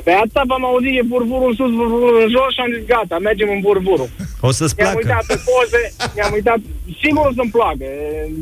[0.03, 3.15] Pe asta v-am auzit, e Vorburu în sus, Vorburu în jos și am zis gata,
[3.29, 4.06] mergem în Vorburu.
[4.47, 5.08] O să-ți Ne-am placă.
[5.08, 5.82] uitat pe poze,
[6.15, 6.60] ne-am uitat,
[7.01, 7.86] sigur o să-mi placă.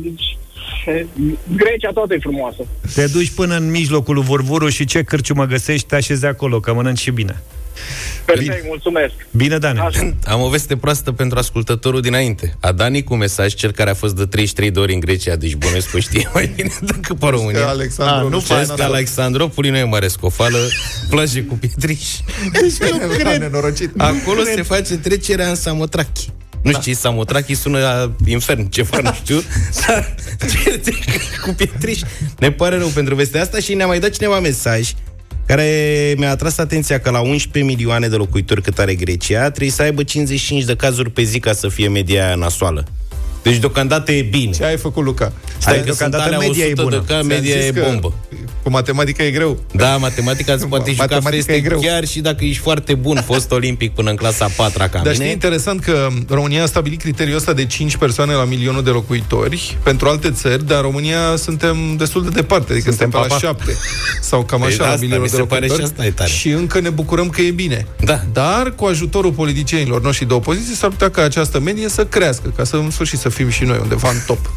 [0.04, 0.26] Deci,
[1.56, 2.62] Grecia toată e frumoasă.
[2.94, 6.72] Te duci până în mijlocul lui Vorvuru și ce cârciumă găsești, te așezi acolo, că
[6.74, 7.42] mănânci și bine.
[8.24, 9.12] Perfect, mulțumesc.
[9.30, 9.80] Bine, Dane.
[9.80, 10.14] Așa.
[10.24, 12.54] Am o veste proastă pentru ascultătorul dinainte.
[12.60, 15.54] A Dani cu mesaj, cel care a fost de 33 de ori în Grecia, deci
[15.54, 17.66] bănuiesc că știe mai bine decât pe România.
[17.66, 20.58] Alexandru, A, nu nu faci Știți că Alexandropoli nu e mare scofală,
[21.08, 22.04] plaje cu pietriș.
[22.52, 23.40] Deci nu cred.
[23.40, 23.90] Nenorocit.
[23.96, 26.30] Acolo se face trecerea în Samotrachi.
[26.62, 29.42] Nu știu ce e Samotrachi, sună a infern, ceva, nu știu.
[29.86, 30.94] Dar ce- ce-
[31.44, 32.00] cu pietriș.
[32.38, 34.92] Ne pare rău pentru vestea asta și ne-a mai dat cineva mesaj
[35.46, 39.82] care mi-a atras atenția că la 11 milioane de locuitori cât are Grecia, trebuie să
[39.82, 42.84] aibă 55 de cazuri pe zi ca să fie media aia nasoală.
[43.42, 44.52] Deci deocamdată e bine.
[44.52, 45.32] Ce ai făcut, Luca?
[45.58, 46.96] Stai, adică sunt deocamdată alea media e 100 bună.
[46.96, 48.12] de ca, Ți-am media zis e că bombă.
[48.62, 49.58] Cu matematica e greu.
[49.72, 51.80] Da, matematica se poate juca Matematica feste e greu.
[51.80, 55.14] chiar și dacă ești foarte bun, fost olimpic până în clasa 4 ca Dar mine.
[55.14, 59.76] știi interesant că România a stabilit criteriul ăsta de 5 persoane la milionul de locuitori
[59.82, 63.64] pentru alte țări, dar România suntem destul de departe, adică suntem, Suntem pe la papa.
[63.64, 63.76] 7
[64.20, 65.88] sau cam Păi așa da, la asta milionul mi de se pare locuitori.
[65.88, 66.30] și asta e tare.
[66.30, 67.86] și încă ne bucurăm că e bine.
[68.04, 68.20] Da.
[68.32, 72.64] Dar cu ajutorul politicienilor noștri de opoziție s-ar putea ca această medie să crească, ca
[72.64, 74.50] să în sfârșit să fim și noi undeva în top.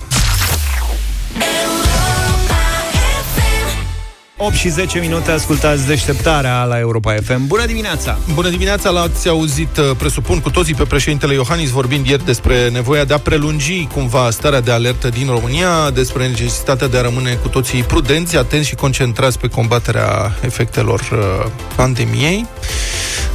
[4.38, 7.48] 8 și 10 minute ascultați deșteptarea la Europa FM.
[7.48, 8.18] Bună dimineața!
[8.34, 13.04] Bună dimineața, l-ați auzit, uh, presupun, cu toții pe președintele Iohannis vorbind ieri despre nevoia
[13.04, 17.48] de a prelungi cumva starea de alertă din România, despre necesitatea de a rămâne cu
[17.48, 22.46] toții prudenți, atenți și concentrați pe combaterea efectelor uh, pandemiei.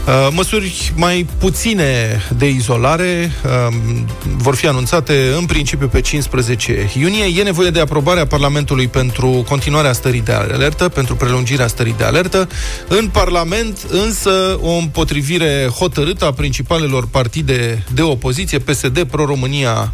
[0.06, 7.40] Uh, măsuri mai puține de izolare um, vor fi anunțate în principiu pe 15 iunie.
[7.40, 12.48] E nevoie de aprobarea Parlamentului pentru continuarea stării de alertă, pentru prelungirea stării de alertă.
[12.88, 19.92] În Parlament, însă, o împotrivire hotărâtă a principalelor partide de opoziție, PSD, Pro-România,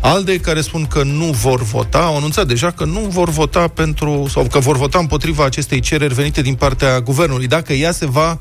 [0.00, 4.26] ALDE, care spun că nu vor vota, au anunțat deja că nu vor vota pentru,
[4.30, 7.46] sau că vor vota împotriva acestei cereri venite din partea guvernului.
[7.46, 8.38] Dacă ea se va uh,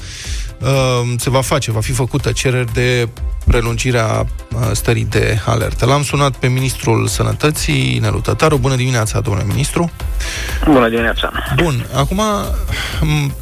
[1.17, 3.07] se va face, va fi făcută cereri de
[3.45, 5.85] prelungirea uh, stării de alertă.
[5.85, 8.57] L-am sunat pe Ministrul Sănătății, Nelu Tătaru.
[8.57, 9.91] Bună dimineața, domnule ministru!
[10.65, 11.31] Bună dimineața!
[11.55, 12.21] Bun, acum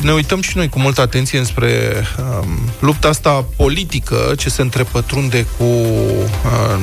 [0.02, 2.48] ne uităm și noi cu multă atenție înspre um,
[2.80, 6.78] lupta asta politică ce se întrepătrunde cu uh,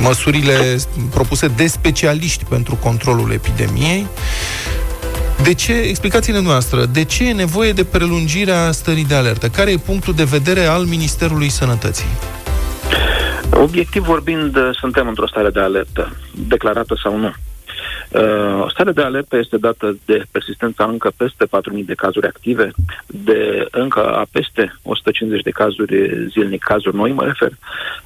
[0.00, 0.76] măsurile
[1.10, 4.06] propuse de specialiști pentru controlul epidemiei.
[5.42, 9.48] De ce, explicațiile noastre, de ce e nevoie de prelungirea stării de alertă?
[9.48, 12.08] Care e punctul de vedere al Ministerului Sănătății?
[13.52, 16.16] Obiectiv vorbind, suntem într-o stare de alertă,
[16.48, 17.32] declarată sau nu.
[18.10, 22.70] Uh, starea de alertă este dată de persistența încă peste 4.000 de cazuri active,
[23.06, 27.52] de încă a peste 150 de cazuri zilnic, cazuri noi mă refer,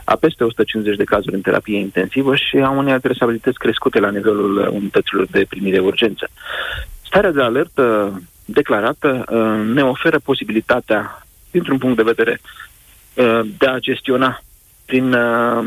[0.05, 4.71] a peste 150 de cazuri în terapie intensivă și a unei adresabilități crescute la nivelul
[4.73, 6.29] unităților de primire urgență.
[7.15, 8.13] Starea de alertă
[8.45, 12.41] declarată uh, ne oferă posibilitatea, dintr-un punct de vedere,
[13.15, 14.41] uh, de a gestiona
[14.85, 15.65] prin uh,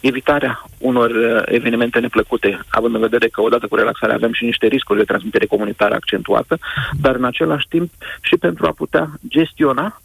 [0.00, 1.10] evitarea unor
[1.46, 5.46] evenimente neplăcute, având în vedere că odată cu relaxarea avem și niște riscuri de transmitere
[5.46, 6.58] comunitară accentuată,
[7.00, 10.00] dar în același timp și pentru a putea gestiona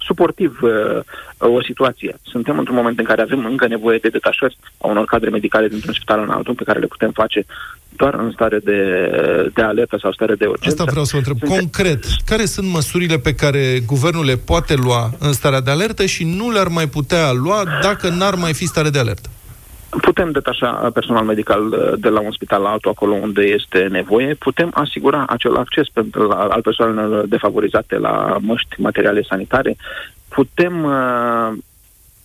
[0.00, 1.00] suportiv uh,
[1.38, 2.16] o situație.
[2.22, 5.92] Suntem într-un moment în care avem încă nevoie de detașări a unor cadre medicale dintr-un
[5.92, 7.46] spital în altul pe care le putem face
[7.96, 8.80] doar în stare de,
[9.54, 10.68] de alertă sau stare de urgență.
[10.68, 11.38] Asta vreau să vă întreb.
[11.38, 11.58] Suntem...
[11.58, 16.24] Concret, care sunt măsurile pe care guvernul le poate lua în starea de alertă și
[16.24, 19.28] nu le-ar mai putea lua dacă n-ar mai fi stare de alertă?
[19.90, 24.34] Putem detașa personal medical uh, de la un spital la altul acolo unde este nevoie.
[24.34, 29.76] Putem asigura acel acces pentru al persoanelor defavorizate la măști, materiale sanitare.
[30.28, 31.52] Putem, uh,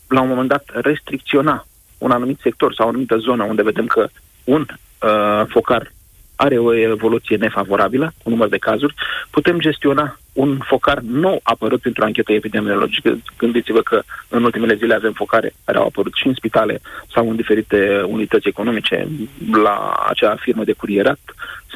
[0.07, 1.65] la un moment dat, restricționa
[1.97, 4.07] un anumit sector sau o anumită zonă unde vedem că
[4.43, 5.91] un uh, focar
[6.35, 8.93] are o evoluție nefavorabilă, cu număr de cazuri,
[9.29, 13.17] putem gestiona un focar nou apărut printr-o anchetă epidemiologică.
[13.37, 16.81] Gândiți-vă că în ultimele zile avem focare care au apărut și în spitale
[17.13, 19.07] sau în diferite unități economice,
[19.51, 21.19] la acea firmă de curierat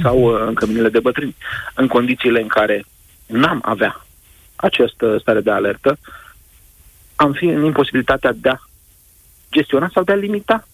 [0.02, 1.36] sau uh, în căminele de bătrâni.
[1.76, 2.86] În condițiile în care
[3.26, 4.06] n-am avea
[4.56, 5.98] această stare de alertă,
[7.16, 8.58] am fi în imposibilitatea de a
[9.52, 10.68] gestiona sau de a limita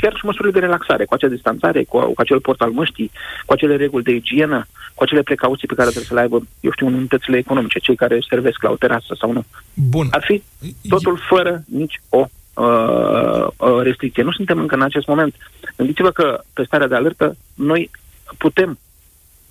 [0.00, 3.10] chiar și măsurile de relaxare, cu acea distanțare, cu, cu acel port al măștii,
[3.46, 6.70] cu acele reguli de igienă, cu acele precauții pe care trebuie să le aibă, eu
[6.70, 9.44] știu, în unitățile economice, cei care servesc la o terasă sau nu.
[9.74, 10.06] Bun.
[10.10, 10.42] Ar fi
[10.88, 14.22] totul fără nici o uh, uh, restricție.
[14.22, 15.34] Nu suntem încă în acest moment.
[15.76, 17.90] Gândiți-vă că pe starea de alertă noi
[18.38, 18.78] putem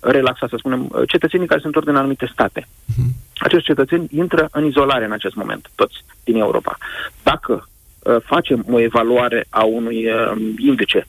[0.00, 2.60] relaxa, să spunem, cetățenii care se întorc din anumite state.
[2.66, 3.36] Uh-huh.
[3.36, 6.78] Acești cetățeni intră în izolare în acest moment, toți din Europa.
[7.22, 7.77] Dacă Uh,
[8.24, 11.06] facem o evaluare a unui uh, indice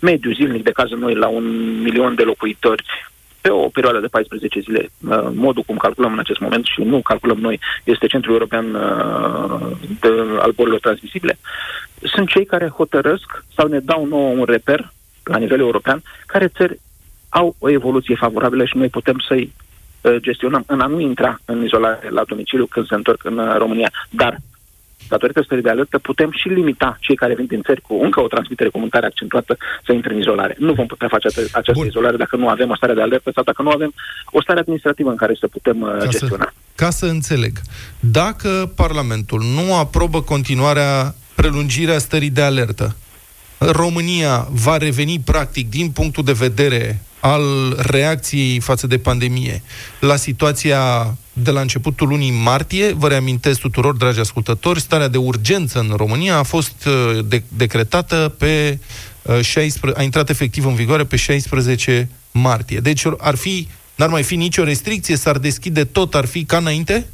[0.00, 1.44] mediu zilnic de cazuri noi la un
[1.82, 2.84] milion de locuitori
[3.40, 4.90] pe o perioadă de 14 zile.
[5.08, 8.72] Uh, modul cum calculăm în acest moment și nu calculăm noi este Centrul European
[10.00, 11.38] de, al bolilor transmisibile.
[12.02, 14.92] Sunt cei care hotărăsc sau ne dau nouă un reper
[15.24, 16.80] la nivel european care țări
[17.28, 19.52] au o evoluție favorabilă și noi putem să-i
[20.16, 23.90] gestionăm în a nu intra în izolare la domiciliu când se întorc în România.
[24.10, 24.38] Dar
[25.08, 28.26] datorită stării de alertă, putem și limita cei care vin din țări cu încă o
[28.26, 30.56] transmitere comunitară accentuată să intre în izolare.
[30.58, 31.86] Nu vom putea face această Bun.
[31.86, 33.92] izolare dacă nu avem o stare de alertă sau dacă nu avem
[34.30, 36.44] o stare administrativă în care să putem uh, ca gestiona.
[36.44, 37.58] Să, ca să înțeleg,
[38.00, 42.96] dacă Parlamentul nu aprobă continuarea prelungirea stării de alertă,
[43.58, 47.42] România va reveni practic din punctul de vedere al
[47.76, 49.62] reacției față de pandemie
[50.00, 52.92] la situația de la începutul lunii martie.
[52.92, 58.34] Vă reamintesc tuturor, dragi ascultători, starea de urgență în România a fost uh, de- decretată
[58.38, 58.78] pe
[59.42, 62.78] 16, uh, a intrat efectiv în vigoare pe 16 martie.
[62.78, 67.06] Deci ar fi, n-ar mai fi nicio restricție, s-ar deschide tot, ar fi ca înainte?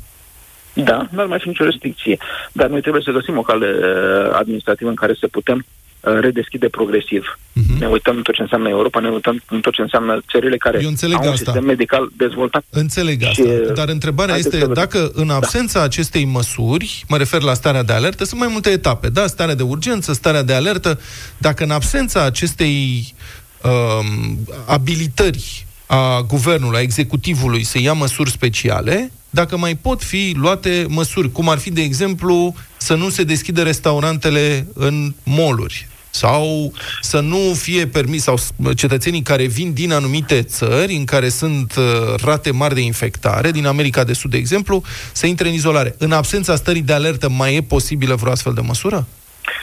[0.73, 2.19] Da, n-ar mai fi nicio restricție.
[2.53, 6.69] Dar noi trebuie să găsim o cale uh, administrativă în care să putem uh, redeschide
[6.69, 7.39] progresiv.
[7.53, 7.79] Mhm.
[7.79, 10.79] Ne uităm în tot ce înseamnă Europa, ne uităm în tot ce înseamnă țările care
[10.83, 11.45] Eu înțeleg au un asta.
[11.45, 12.65] sistem medical dezvoltat.
[12.71, 14.83] Înțeleg asta, Și, dar întrebarea haideți este să vedem.
[14.85, 19.09] dacă în absența acestei măsuri, mă refer la starea de alertă, sunt mai multe etape,
[19.09, 19.27] da?
[19.27, 21.01] Starea de urgență, starea de alertă,
[21.39, 23.15] dacă în absența acestei
[23.63, 30.85] um, abilitări a guvernului, a executivului să ia măsuri speciale, dacă mai pot fi luate
[30.88, 37.20] măsuri, cum ar fi, de exemplu, să nu se deschidă restaurantele în moluri, sau să
[37.20, 41.85] nu fie permis, sau s- cetățenii care vin din anumite țări în care sunt uh,
[42.22, 45.94] rate mari de infectare, din America de Sud, de exemplu, să intre în izolare.
[45.98, 49.07] În absența stării de alertă, mai e posibilă vreo astfel de măsură?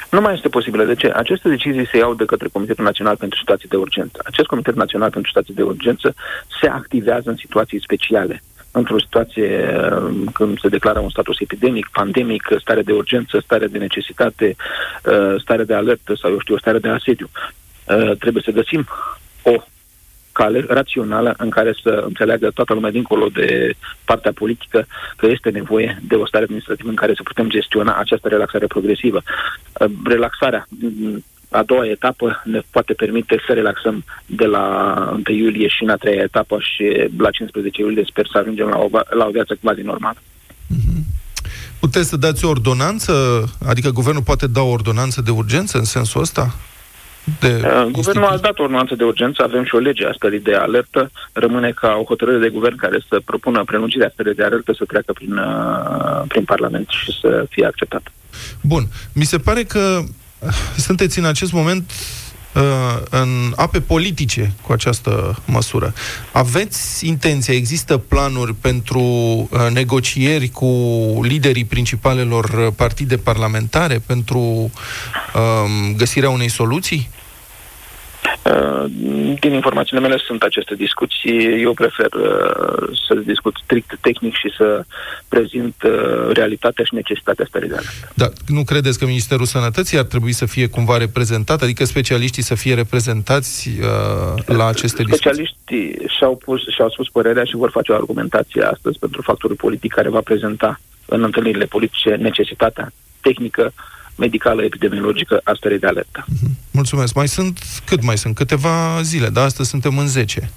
[0.09, 0.83] Nu mai este posibilă.
[0.83, 1.11] De ce?
[1.15, 4.21] Aceste decizii se iau de către Comitetul Național pentru Situații de Urgență.
[4.25, 6.13] Acest Comitet Național pentru Situații de Urgență
[6.61, 8.43] se activează în situații speciale.
[8.71, 13.77] Într-o situație uh, când se declară un status epidemic, pandemic, stare de urgență, stare de
[13.77, 14.55] necesitate,
[15.05, 17.29] uh, stare de alertă sau, eu știu, o stare de asediu.
[17.85, 18.87] Uh, Trebuie să găsim
[19.43, 19.63] o
[20.39, 23.49] cale rațională în care să înțeleagă toată lumea dincolo de
[24.05, 24.79] partea politică
[25.17, 29.19] că este nevoie de o stare administrativă în care să putem gestiona această relaxare progresivă.
[29.23, 34.65] Uh, Relaxarea mm, a doua etapă ne poate permite să relaxăm de la
[35.27, 36.83] 1 iulie și în a treia etapă și
[37.17, 40.19] la 15 iulie sper să ajungem la o, va- la o viață quasi normală.
[41.79, 43.13] Puteți să dați o ordonanță?
[43.67, 46.55] Adică guvernul poate da o ordonanță de urgență în sensul ăsta?
[47.39, 50.39] De Uh, Guvernul a dat o ordonanță de urgență, avem și o lege a stării
[50.39, 51.11] de alertă.
[51.33, 55.13] Rămâne ca o hotărâre de guvern care să propună prelungirea stării de alertă să treacă
[55.13, 58.11] prin, uh, prin Parlament și să fie acceptată.
[58.61, 58.87] Bun.
[59.13, 59.99] Mi se pare că
[60.39, 61.91] uh, sunteți în acest moment
[62.55, 62.61] uh,
[63.09, 65.93] în ape politice cu această măsură.
[66.31, 70.65] Aveți intenția, există planuri pentru uh, negocieri cu
[71.23, 77.09] liderii principalelor uh, partide parlamentare pentru um, găsirea unei soluții?
[78.43, 78.85] Uh,
[79.39, 81.61] Din informațiile mele sunt aceste discuții.
[81.61, 84.85] Eu prefer uh, să discut strict tehnic și să
[85.27, 88.11] prezint uh, realitatea și necesitatea stării de alertă.
[88.13, 92.55] Da, nu credeți că Ministerul Sănătății ar trebui să fie cumva reprezentat, adică specialiștii să
[92.55, 95.17] fie reprezentați uh, la aceste discuții?
[95.17, 99.93] Specialiștii și-au, pus, și-au spus părerea și vor face o argumentație astăzi pentru factorul politic
[99.93, 103.73] care va prezenta în întâlnirile politice necesitatea tehnică,
[104.17, 106.25] medicală, epidemiologică a stării de alertă.
[106.71, 107.13] Mulțumesc.
[107.13, 108.35] Mai sunt, cât mai sunt?
[108.35, 109.43] Câteva zile, da?
[109.43, 110.51] Astăzi suntem în 10.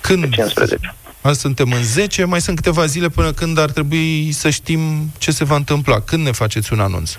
[0.00, 0.30] Când?
[0.30, 0.94] 15.
[1.20, 5.30] Azi suntem în 10, mai sunt câteva zile până când ar trebui să știm ce
[5.30, 6.00] se va întâmpla.
[6.00, 7.16] Când ne faceți un anunț?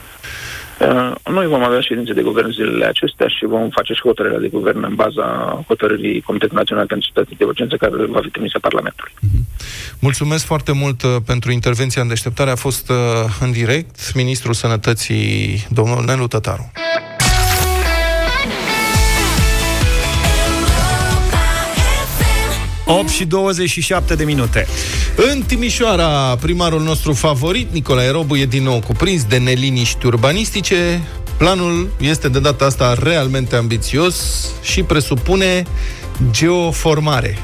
[0.79, 4.47] Uh, Noi vom avea ședințe de guvern zilele acestea și vom face și hotărârea de
[4.47, 5.25] guvern în baza
[5.67, 9.11] hotărârii Comitetului Național pentru Situații de Urgență care va fi trimisă Parlamentului.
[9.99, 12.49] Mulțumesc foarte mult uh, pentru intervenția în deșteptare.
[12.49, 12.95] A fost uh,
[13.39, 16.71] în direct ministrul sănătății, domnul Nelu Tătaru.
[22.89, 24.67] Opt și 27 de minute.
[25.33, 31.01] În Timișoara, primarul nostru favorit, Nicolae Robu, e din nou cuprins de neliniști urbanistice.
[31.37, 34.15] Planul este de data asta realmente ambițios
[34.61, 35.63] și presupune
[36.31, 37.37] geoformare,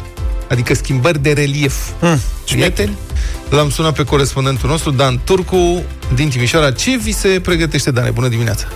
[0.49, 1.75] adică schimbări de relief.
[1.99, 2.97] Hmm, Prieteni,
[3.49, 5.83] l-am sunat pe corespondentul nostru, Dan Turcu,
[6.15, 6.71] din Timișoara.
[6.71, 8.09] Ce vi se pregătește, Dane?
[8.09, 8.67] Bună dimineața!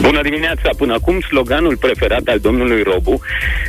[0.00, 0.70] Bună dimineața!
[0.76, 3.20] Până acum, sloganul preferat al domnului Robu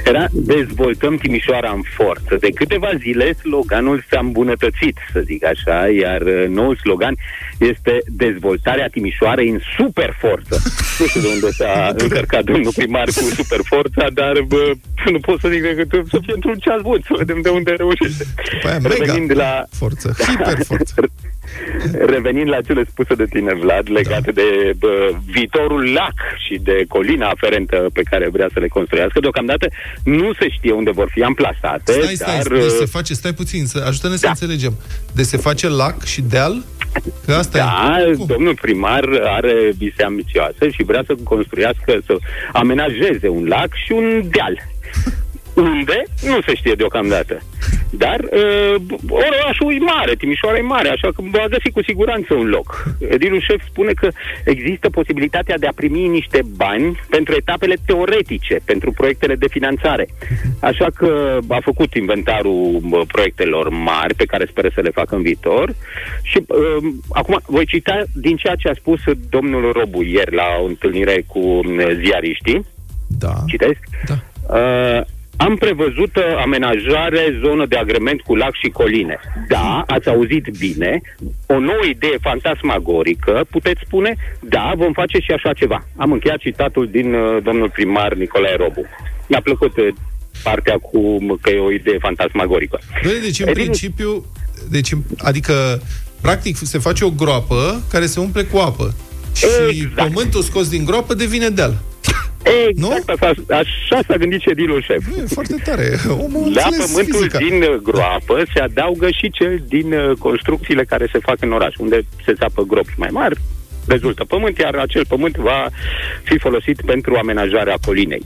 [0.06, 2.36] era Dezvoltăm Timișoara în forță.
[2.40, 7.16] De câteva zile, sloganul s-a îmbunătățit, să zic așa, iar uh, noul slogan
[7.58, 10.62] este Dezvoltarea Timișoarei în super forță.
[11.00, 14.72] Nu știu de unde s-a încărcat domnul primar cu super forța, dar bă,
[15.12, 18.24] nu pot să zic decât să fie într-un ceas bun, să vedem de unde reușește.
[18.52, 20.94] După aia, mega Revenind la, forță, hiperforță.
[22.06, 24.42] Revenind la cele spuse de tine, Vlad, legate Da.
[24.42, 26.14] de bă, viitorul lac
[26.48, 29.68] și de colina aferentă pe care vrea să le construiască, deocamdată
[30.04, 32.42] nu se știe unde vor fi amplasate, Stai, stai, dar...
[32.44, 34.74] stai, uh, se face, stai puțin, să, ajută-ne să înțelegem.
[35.14, 36.64] De se face lac și deal?
[37.26, 38.18] Că asta da, e.
[38.28, 42.18] domnul primar are vise ambițioase și vrea să construiască, să
[42.54, 44.58] amenajeze un lac și un deal.
[45.54, 46.04] Unde?
[46.26, 47.42] Nu se știe deocamdată.
[47.92, 48.76] Dar uh,
[49.10, 52.84] orașul e mare, Timișoara e mare, așa că va găsi cu siguranță un loc.
[53.10, 54.10] Edilul șef spune că
[54.46, 60.08] există posibilitatea de a primi niște bani pentru etapele teoretice, pentru proiectele de finanțare.
[60.60, 65.22] Așa că a făcut inventarul bă, proiectelor mari pe care speră să le facă în
[65.22, 65.76] viitor.
[66.22, 69.00] Și uh, acum voi cita din ceea ce a spus
[69.30, 71.64] domnul Robu ieri la o întâlnire cu uh,
[72.04, 72.66] ziariștii.
[73.08, 73.34] Da.
[73.48, 73.80] Citesc.
[74.06, 74.16] Da.
[74.56, 75.02] Uh,
[75.46, 79.20] am prevăzut uh, amenajare, zonă de agrement cu lac și coline.
[79.48, 81.02] Da, ați auzit bine,
[81.46, 85.86] o nouă idee fantasmagorică, puteți spune, da, vom face și așa ceva.
[85.96, 88.86] Am încheiat citatul din uh, domnul primar Nicolae Robu.
[89.28, 89.88] Mi-a plăcut uh,
[90.44, 92.80] partea cu că e o idee fantasmagorică.
[93.02, 94.26] Bine, deci în Evident- principiu,
[94.70, 95.82] deci, adică,
[96.22, 98.96] practic, se face o groapă care se umple cu apă.
[99.36, 99.96] Și Exact.
[100.08, 101.82] pământul scos din groapă devine deal.
[102.70, 105.04] Exact, așa, așa s-a gândit ședilul șef.
[105.18, 105.98] E foarte tare.
[106.10, 107.38] Omul La înțeles pământul fizica.
[107.38, 111.76] din uh, groapă se adaugă și cel din uh, construcțiile care se fac în oraș,
[111.76, 113.40] unde se țapă gropi mai mari,
[113.88, 115.68] rezultă pământ, iar acel pământ va
[116.24, 118.26] fi folosit pentru amenajarea colinei.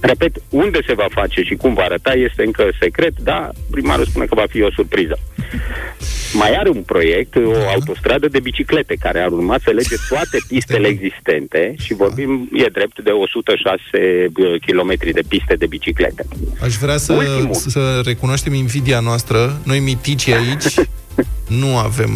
[0.00, 4.24] Repet, unde se va face și cum va arăta este încă secret, dar primarul spune
[4.24, 5.18] că va fi o surpriză.
[6.32, 7.58] Mai are un proiect, o Da.
[7.74, 13.02] autostradă de biciclete, care ar urma să lege toate pistele existente și vorbim, e drept,
[13.02, 13.78] de 106
[14.66, 16.26] km de piste de biciclete.
[16.62, 17.54] Aș vrea să, Ultimul.
[17.54, 19.60] să recunoaștem invidia noastră.
[19.64, 20.74] Noi miticii aici
[21.60, 22.10] nu avem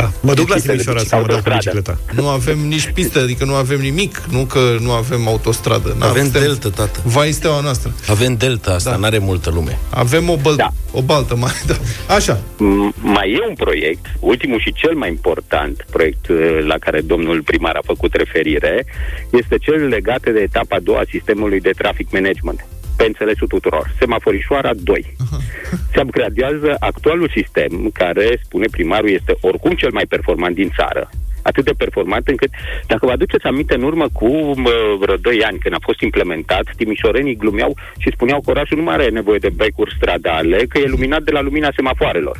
[0.00, 0.10] Da.
[0.20, 1.56] Mă duc la Piste de Timișoara să mă dau cu autostradă.
[1.56, 2.22] bicicleta.
[2.22, 5.94] nu avem nici pistă, adică nu avem nimic, nu că nu avem autostradă.
[5.98, 7.00] Nu Avem suntem- delta, tată.
[7.04, 7.92] Vai steaua noastră.
[8.08, 8.96] Avem delta asta, Da.
[8.96, 9.78] n-are multă lume.
[9.90, 10.68] Avem o, băl- Da.
[10.92, 11.52] o baltă mai.
[11.66, 11.74] Da.
[12.14, 12.36] Așa.
[12.38, 17.42] M- mai e un proiect, ultimul și cel mai important proiect uh, la care domnul
[17.42, 18.86] primar a făcut referire,
[19.30, 22.64] este cel legat de etapa a doua a sistemului de traffic management.
[22.98, 23.94] Pe înțelesul tuturor.
[23.98, 25.16] Semaforișoara 2.
[25.92, 31.10] Se upgradează actualul sistem, care, spune primarul, este oricum cel mai performant din țară.
[31.42, 32.50] Atât de performant încât,
[32.86, 34.28] dacă vă aduceți aminte, în urmă cu
[34.60, 38.82] mă, vreo 2 ani, când a fost implementat, timișorenii glumeau și spuneau că orașul nu
[38.82, 42.38] mai are nevoie de becuri stradale, că e luminat de la lumina semafoarelor.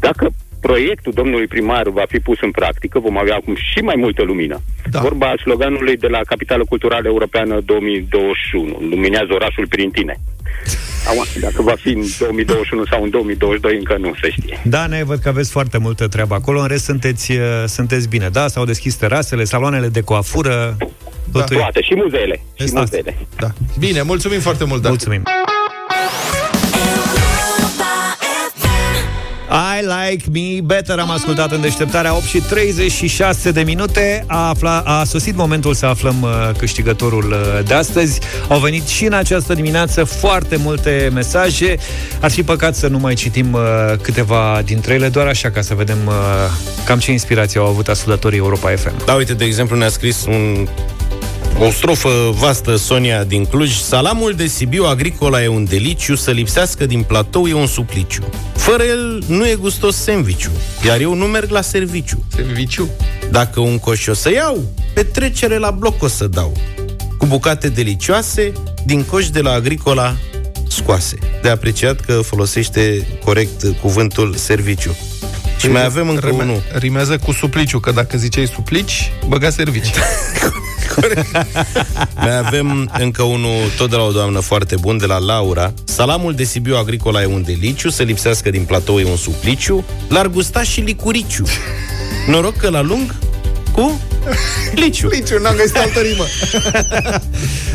[0.00, 0.32] Dacă
[0.66, 4.56] proiectul domnului primar va fi pus în practică, vom avea acum și mai multă lumină.
[4.90, 5.00] Da.
[5.00, 10.14] Vorba a sloganului de la Capitală Culturală Europeană 2021, Luminează orașul prin tine.
[11.08, 14.60] Acum, dacă va fi în 2021 sau în 2022, încă nu se știe.
[14.64, 18.28] Da, ne văd că aveți foarte multă treabă acolo, în rest sunteți, uh, sunteți bine.
[18.32, 20.76] Da, s-au deschis terasele, saloanele de coafură,
[21.32, 22.40] totul e- Toate, și muzeele.
[22.54, 22.80] Și Asta.
[22.80, 23.16] muzeele.
[23.38, 23.48] Da.
[23.78, 24.88] Bine, mulțumim foarte mult, da.
[24.88, 25.22] Mulțumim.
[29.52, 30.98] I like me better.
[30.98, 34.24] Am ascultat în deșteptarea 8 și 36 de minute.
[34.26, 38.20] A, afla, a sosit momentul să aflăm uh, câștigătorul uh, de astăzi.
[38.48, 41.76] Au venit și în această dimineață foarte multe mesaje.
[42.20, 43.60] Ar fi păcat să nu mai citim uh,
[44.02, 46.14] câteva dintre ele Doar așa ca să vedem uh,
[46.84, 50.68] cam ce inspirație au avut ascultătorii Europa FM Da, uite, de exemplu, ne-a scris un
[51.58, 53.76] o strofă vastă Sonia din Cluj.
[53.76, 56.14] Salamul de Sibiu agricola e un deliciu.
[56.14, 58.22] Să lipsească din platou e un supliciu.
[58.54, 60.46] Fără el nu e gustos sandwich
[60.86, 62.24] Iar eu nu merg la serviciu.
[62.34, 62.88] Serviciu.
[63.30, 64.62] Dacă un coș o să iau
[64.94, 66.56] Petrecere la bloc o să dau.
[67.18, 68.52] Cu bucate delicioase
[68.84, 70.16] Din coș de la agricola
[70.68, 71.18] scoase.
[71.42, 74.96] De apreciat că folosește corect cuvântul serviciu.
[75.58, 76.62] Și mai avem încă Rime- unul.
[76.72, 79.90] Rimează cu supliciu, că dacă ziceai suplici, băga servici.
[82.22, 85.72] Mai avem încă unul, tot de la o doamnă foarte bun, de la Laura.
[85.84, 90.28] Salamul de Sibiu agricola e un deliciu, să lipsească din platou e un supliciu, l-ar
[90.28, 91.44] gusta și licuriciu.
[92.26, 93.14] Noroc că la lung
[93.72, 94.00] cu?
[94.74, 95.08] Liciu.
[95.08, 96.24] Liciu, n-am găsit altă rimă.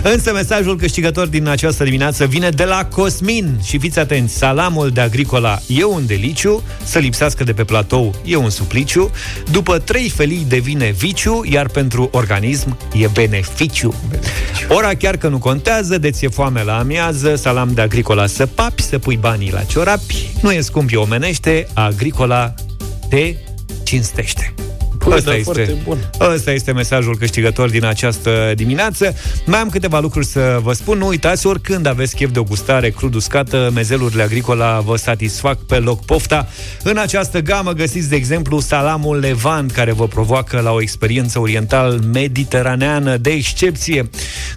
[0.14, 3.60] Însă mesajul câștigător din această dimineață vine de la Cosmin.
[3.64, 8.36] Și fiți atenți, salamul de agricola e un deliciu Să lipsească de pe platou e
[8.36, 9.12] un supliciu.
[9.52, 13.94] După trei felii devine viciu Iar pentru organism e beneficiu,
[14.68, 18.82] Ora chiar că nu contează De ți-e foame la amiază Salam de agricola să papi,
[18.82, 20.30] să pui banii la ciorapi.
[20.42, 22.54] Nu e scump, e omenește Agricola
[23.10, 23.36] te
[23.84, 24.54] cinstește
[25.08, 25.98] Bă, Ăsta da, este, foarte bun.
[26.20, 29.16] ăsta este mesajul câștigător din această dimineață.
[29.46, 30.98] Mai am câteva lucruri să vă spun.
[30.98, 35.76] Nu uitați, oricând aveți chef de o gustare crud uscată, mezelurile agricola vă satisfac pe
[35.76, 36.48] loc pofta.
[36.84, 43.18] În această gamă găsiți, de exemplu, salamul Levant, care vă provoacă la o experiență oriental-mediteraneană
[43.18, 44.10] de excepție.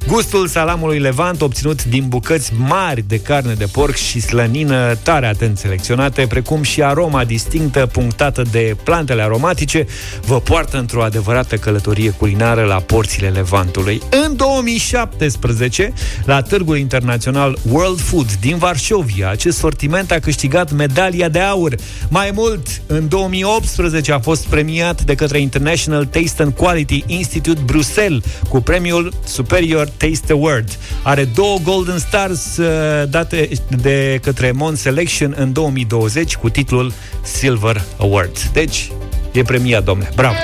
[0.06, 5.58] Gustul salamului Levant, obținut din bucăți mari de carne de porc și slănină tare atent
[5.58, 9.86] selecționate, precum și aroma distinctă punctată de plantele aromatice,
[10.26, 14.02] vă poartă într-o adevărată călătorie culinară la porțile Levantului.
[14.26, 15.92] În 2017,
[16.24, 21.74] la Târgul Internațional World Food din Varșovia, acest sortiment a câștigat medalia de aur.
[22.08, 28.22] Mai mult, în 2018 a fost premiat de către International Taste and Quality Institute Bruxelles
[28.48, 30.78] cu premiul Superior Taste Award.
[31.02, 32.66] Are două Golden Stars uh,
[33.08, 33.48] date
[33.82, 38.38] de către Mon Selection în 2020 cu titlul Silver Award.
[38.52, 38.90] Deci,
[39.32, 40.08] e premiat, domne.
[40.14, 40.34] Bravo!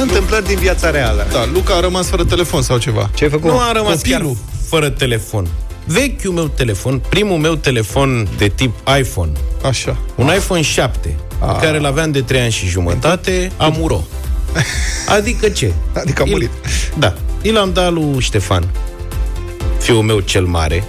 [0.00, 1.26] întâmplări din viața reală.
[1.32, 3.10] Da, Luca a rămas fără telefon sau ceva.
[3.14, 3.50] Ce ai făcut?
[3.50, 4.18] Nu a rămas Copilul.
[4.20, 4.36] chiar
[4.68, 5.46] fără telefon.
[5.84, 9.32] Vechiul meu telefon, primul meu telefon de tip iPhone,
[9.64, 9.96] Așa.
[10.14, 11.56] un iPhone 7, Ah.
[11.60, 14.04] pe care l-aveam de 3 ani și jumătate, a muro.
[15.16, 15.72] Adică ce?
[15.94, 16.50] Adică a murit.
[16.64, 17.14] Il, da.
[17.42, 18.68] I l-am dat lui Ștefan,
[19.78, 20.84] fiul meu cel mare,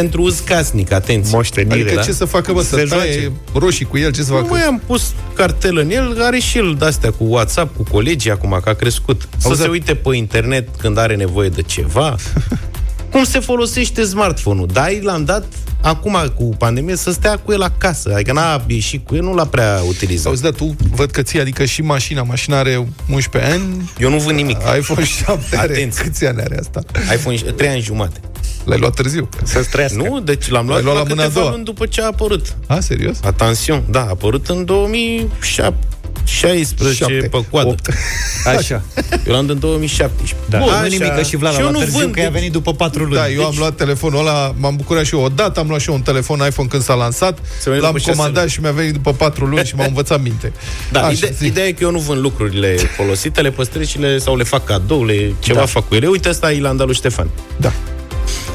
[0.00, 1.36] pentru uz casnic, atenție.
[1.36, 2.02] Moștenire, Adică da?
[2.02, 3.32] ce să facă, bă, să Se taie joace.
[3.54, 4.48] roșii cu el, ce să Nu facă?
[4.50, 8.60] mai am pus cartel în el, are și el de-astea cu WhatsApp, cu colegii acum,
[8.62, 9.28] că a crescut.
[9.36, 12.16] Să Auzi, se dar- uite pe internet când are nevoie de ceva.
[13.12, 14.66] Cum se folosește smartphone-ul?
[14.72, 15.44] Da, i l-am dat
[15.82, 18.10] acum cu pandemie să stea cu el acasă.
[18.14, 20.26] Adică n-a ieșit cu el, nu l-a prea utilizat.
[20.26, 24.16] Auzi, da, tu văd că ții, adică și mașina, mașina are 11 ani, Eu nu
[24.18, 24.56] vând nimic.
[24.78, 26.02] iPhone 7 are, Atenție.
[26.04, 26.80] câți ani are asta?
[27.14, 28.20] iPhone 3 ani jumate.
[28.64, 29.28] L-ai luat târziu.
[29.42, 29.96] Să-ți trăiască.
[30.08, 30.20] Nu?
[30.20, 31.52] Deci l-am luat, L-ai luat la la mâna a câteva doua.
[31.54, 32.56] luni după ce a apărut.
[32.66, 33.16] A, serios?
[33.22, 37.28] Atențion, da, a apărut în 2016 Șapte.
[37.30, 37.68] pe coadă.
[37.68, 37.88] Opt.
[38.56, 38.82] Așa.
[39.26, 40.36] Eu l-am în 2017.
[40.48, 40.58] Da.
[40.58, 40.84] Bun, nu așa.
[40.86, 42.52] nimic, că și Vlad Și a eu luat nu târziu, vând, că i-a deci- venit
[42.52, 43.14] după patru luni.
[43.14, 45.88] Da, eu am Deci- luat telefonul ăla, m-am bucurat și eu odată, am luat și
[45.88, 48.50] eu un telefon iPhone când s-a lansat, Se vede l-am după șase comandat luni.
[48.50, 50.52] și mi-a venit după patru luni și m-am învățat minte.
[50.92, 51.46] Da, Așa, ide- zi.
[51.46, 54.64] ideea e că eu nu vând lucrurile folosite, le păstrez și le, sau le fac
[54.64, 55.66] cadou, le, ceva da.
[55.66, 56.06] fac cu ele.
[56.06, 57.28] Uite, asta i l-am dat lui Ștefan.
[57.56, 57.72] Da.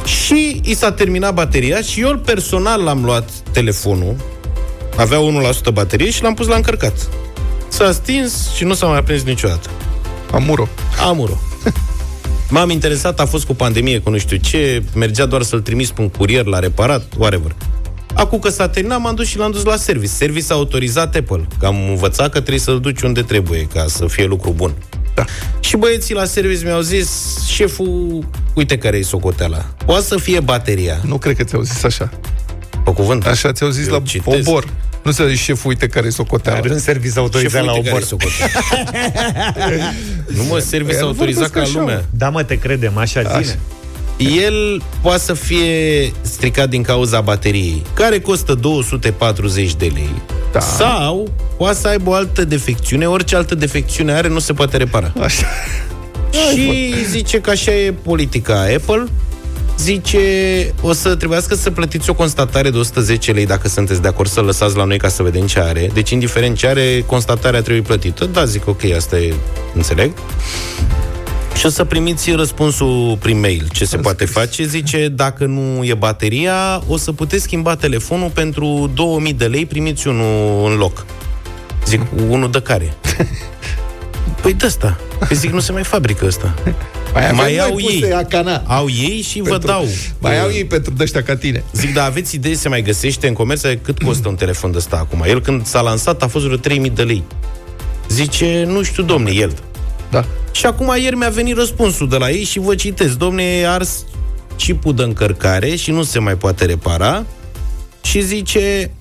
[0.06, 4.16] Și i s-a terminat bateria și eu personal l-am luat telefonul,
[4.98, 5.18] avea
[5.70, 7.10] 1% baterie și l-am pus la încărcat.
[7.68, 9.70] S-a stins și nu s-a mai aprins niciodată.
[10.32, 10.68] Amuro.
[11.00, 11.40] Amuro.
[12.50, 16.02] M-am interesat, a fost cu pandemie, cu nu știu ce, mergea doar să-l trimis pe
[16.02, 17.56] un curier la reparat, whatever.
[18.14, 20.12] Acum că s-a terminat, m-am dus și l-am dus la service.
[20.12, 24.08] Service a autorizat Apple, că am învățat că trebuie să-l duci unde trebuie, ca să
[24.08, 24.74] fie lucru bun.
[25.14, 25.26] Da.
[25.60, 27.10] Și băieții la service mi-au zis,
[27.48, 29.66] șeful, uite care e socoteala.
[29.86, 31.00] Poate să fie bateria.
[31.06, 32.10] Nu cred că ți-au zis așa.
[32.84, 33.26] Pe cuvânt.
[33.26, 34.48] Așa ți-au zis Eu la citez.
[34.48, 34.68] obor.
[35.04, 36.60] Nu să zici șeful, uite care e socoteala.
[36.60, 38.28] Are un serviciu autorizat Șeful, la uite care obor.
[38.30, 39.92] e socoteala.
[40.38, 41.96] nu mă, service Păi, autorizat vorbesc ca așa, lumea.
[41.96, 42.04] mă.
[42.10, 43.42] Da, mă, te credem, așa, Așa.
[43.42, 43.60] zine.
[44.44, 50.10] El poate să fie stricat din cauza bateriei, care costă 240 de lei.
[50.54, 50.60] Da.
[50.60, 55.14] Sau poate să aibă o altă defecțiune, orice altă defecțiune are, nu se poate repara.
[55.20, 55.46] Așa.
[56.54, 59.06] Și zice că așa e politica Apple.
[59.78, 60.20] Zice,
[60.82, 64.42] o să trebuiască să plătiți o constatare de 110 lei dacă sunteți de acord să
[64.42, 65.90] lăsați la noi ca să vedem ce are.
[65.94, 68.26] Deci, indiferent ce are, constatarea trebuie plătită.
[68.26, 69.34] Da, zic, ok, asta e,
[69.74, 70.12] înțeleg.
[71.58, 73.68] Și o să primiți răspunsul prin mail.
[73.72, 74.66] Ce se poate face?
[74.66, 80.08] Zice, dacă nu e bateria, o să puteți schimba telefonul pentru 2000 de lei, primiți
[80.08, 81.06] unul în loc.
[81.86, 82.94] Zic, unul de care?
[84.42, 85.00] Păi de ăsta.
[85.28, 86.54] Păi zic, nu se mai fabrică ăsta.
[87.14, 88.14] Mai, avem Mai noi au puse ei.
[88.14, 88.64] Acana.
[88.66, 89.88] Au ei și vă Pentru- dau.
[90.20, 91.64] Mai au ei pentru dăștia ca tine.
[91.74, 93.62] Zic, da, aveți idee, se mai găsește în comerț?
[93.82, 95.24] Cât costă un telefon de ăsta acum?
[95.28, 97.24] El când s-a lansat a fost vreo 3000 de lei.
[98.10, 99.54] Zice, nu știu, domne, el.
[100.14, 100.26] Da.
[100.52, 103.18] Și acum ieri mi-a venit răspunsul de la ei și vă citesc.
[103.18, 104.06] Domne, e ars
[104.58, 107.26] chipul de încărcare și nu se mai poate repara.
[108.02, 108.92] Și zice,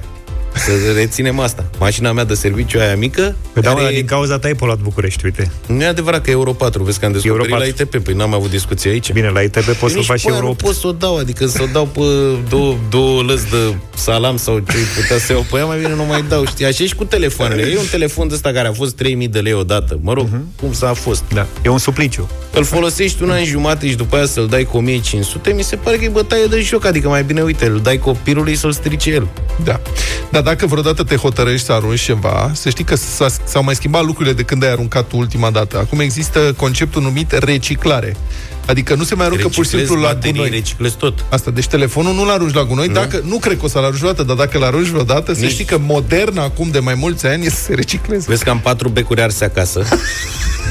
[0.56, 1.66] Să reținem asta.
[1.80, 3.36] Mașina mea de serviciu aia mică...
[3.53, 5.51] Păi da, mă, care dar e- din cauza ta ai poluat București, uite.
[5.68, 8.14] Nu e adevărat că e Euro 4, vezi că am descoperit Euro la ITP, păi
[8.14, 9.12] n-am avut discuție aici.
[9.12, 11.18] Bine, la ITB poți să Nici faci pe aia Euro nu pot să o dau,
[11.18, 12.01] adică să o dau pe
[12.49, 16.06] două, două lăzi de salam sau ce putea să iau pe ea, mai bine nu
[16.06, 16.66] mai dau, știi?
[16.66, 17.62] Așa e și cu telefoanele.
[17.62, 19.99] E un telefon de ăsta care a fost 3000 de lei odată.
[20.01, 20.28] Mă rog,
[20.62, 21.24] cum s-a fost.
[21.34, 22.30] Da, e un supliciu.
[22.53, 25.97] Îl folosești un an jumate și după aia să-l dai cu 1500, mi se pare
[25.97, 29.28] că e bătaie de joc, adică mai bine, uite, îl dai copilului să-l strice el.
[29.64, 29.82] Da.
[30.32, 34.04] Dar dacă vreodată te hotărăști să arunci ceva, să știi că s-a, s-au mai schimbat
[34.06, 35.78] lucrurile de când ai aruncat tu ultima dată.
[35.78, 38.16] Acum există conceptul numit reciclare.
[38.66, 40.50] Adică nu se mai aruncă pur și Reciclezi simplu la baterii, gunoi.
[40.50, 41.26] reciclezi tot.
[41.30, 42.93] Asta, deci telefonul nu-l arunci la gunoi, Nu?
[42.93, 45.52] dacă, nu cred că o să-l arunci vreodată, dar dacă l arunci vreodată, să Nici.
[45.52, 48.26] știi că modern acum de mai mulți ani e să se recicleze.
[48.28, 49.84] Vezi că am patru becuri arse acasă.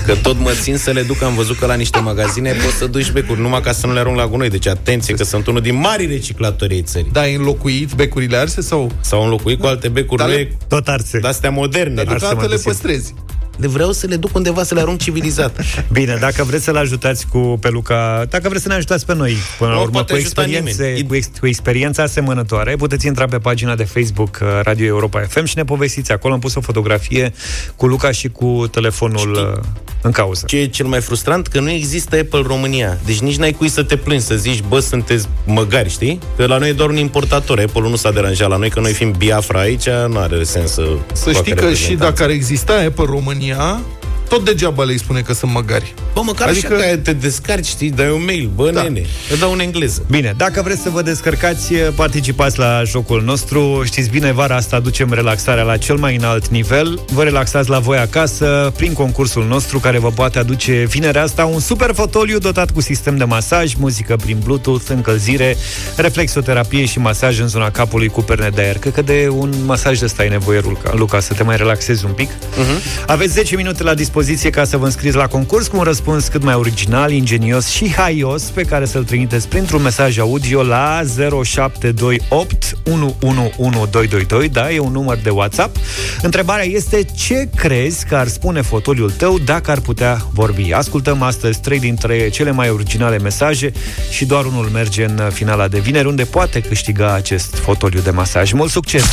[0.07, 2.87] Că tot mă țin să le duc, am văzut că la niște magazine poți să
[2.87, 4.51] duci becuri, numai ca să nu le arunc la gunoi.
[4.51, 7.09] Deci atenție că sunt unul din mari reciclatori ai țării.
[7.13, 8.93] Da, ai înlocuit becurile arse sau...
[9.01, 11.19] Sau înlocuit cu alte becuri Dar le- lui, Tot arse.
[11.19, 11.95] de-astea moderne.
[11.95, 13.15] Dar Arse deocamdată le mă păstrezi.
[13.57, 15.61] Le vreau să le duc undeva să le arunc civilizat.
[15.93, 19.71] Bine, dacă vreți să-l ajutați cu peluca, dacă vreți să ne ajutați pe noi, până
[19.71, 21.07] la Nu urmă, poate cu ajuta experiențe, nimeni.
[21.07, 25.45] cu, ex, cu experiența asemănătoare, puteți intra pe pagina de Facebook uh, Radio Europa FM
[25.45, 26.13] și ne povestiți.
[26.13, 27.33] Acolo am pus o fotografie
[27.77, 29.63] cu Luca și cu telefonul uh,
[30.03, 30.45] în cauză.
[30.47, 31.47] Ce e cel mai frustrant?
[31.47, 32.99] Că nu există Apple România.
[33.05, 36.19] Deci nici n-ai cui să te plângi, să zici, bă, sunteți măgari, știi?
[36.37, 37.59] Că la noi e doar un importator.
[37.59, 40.83] Apple nu s-a deranjat la noi, că noi fiind Biafra aici, nu are sens să
[41.13, 42.05] Să facă știi că și reprezentanță.
[42.11, 43.81] dacă ar exista Apple România, Jahr
[44.29, 45.95] tot degeaba le spune că sunt măgari.
[46.15, 46.75] Bă, măcar adică...
[46.75, 48.83] așa că te descarci, știi, dai un mail, bă, da.
[48.83, 50.05] nene, îți dau în engleză.
[50.11, 53.83] Bine, dacă vreți să vă descărcați, participați la jocul nostru.
[53.85, 57.01] Știți bine, vara asta aducem relaxarea la cel mai înalt nivel.
[57.13, 61.61] Vă relaxați la voi acasă prin concursul nostru care vă poate aduce vinerea asta un
[61.61, 65.57] super fotoliu dotat cu sistem de masaj, muzică prin Bluetooth, încălzire,
[65.97, 68.79] reflexoterapie și masaj în zona capului cu perne de aer.
[68.79, 72.05] Cred că de un masaj de ăsta ai nevoie, Luca, Luca să te mai relaxezi
[72.05, 72.31] un pic.
[72.31, 73.07] Uh-huh.
[73.07, 74.14] Aveți 10 minute la dispoziție
[74.51, 78.43] ca să vă înscriți la concurs cu un răspuns cât mai original, ingenios și haios
[78.43, 81.03] pe care să-l trimiteți printr-un mesaj audio la
[81.43, 85.77] 0728 111222, da, e un număr de WhatsApp.
[86.23, 90.73] Întrebarea este ce crezi că ar spune fotoliul tău dacă ar putea vorbi?
[90.73, 93.73] Ascultăm astăzi trei dintre cele mai originale mesaje
[94.11, 98.53] și doar unul merge în finala de vineri, unde poate câștiga acest fotoliu de masaj.
[98.53, 99.05] Mult succes!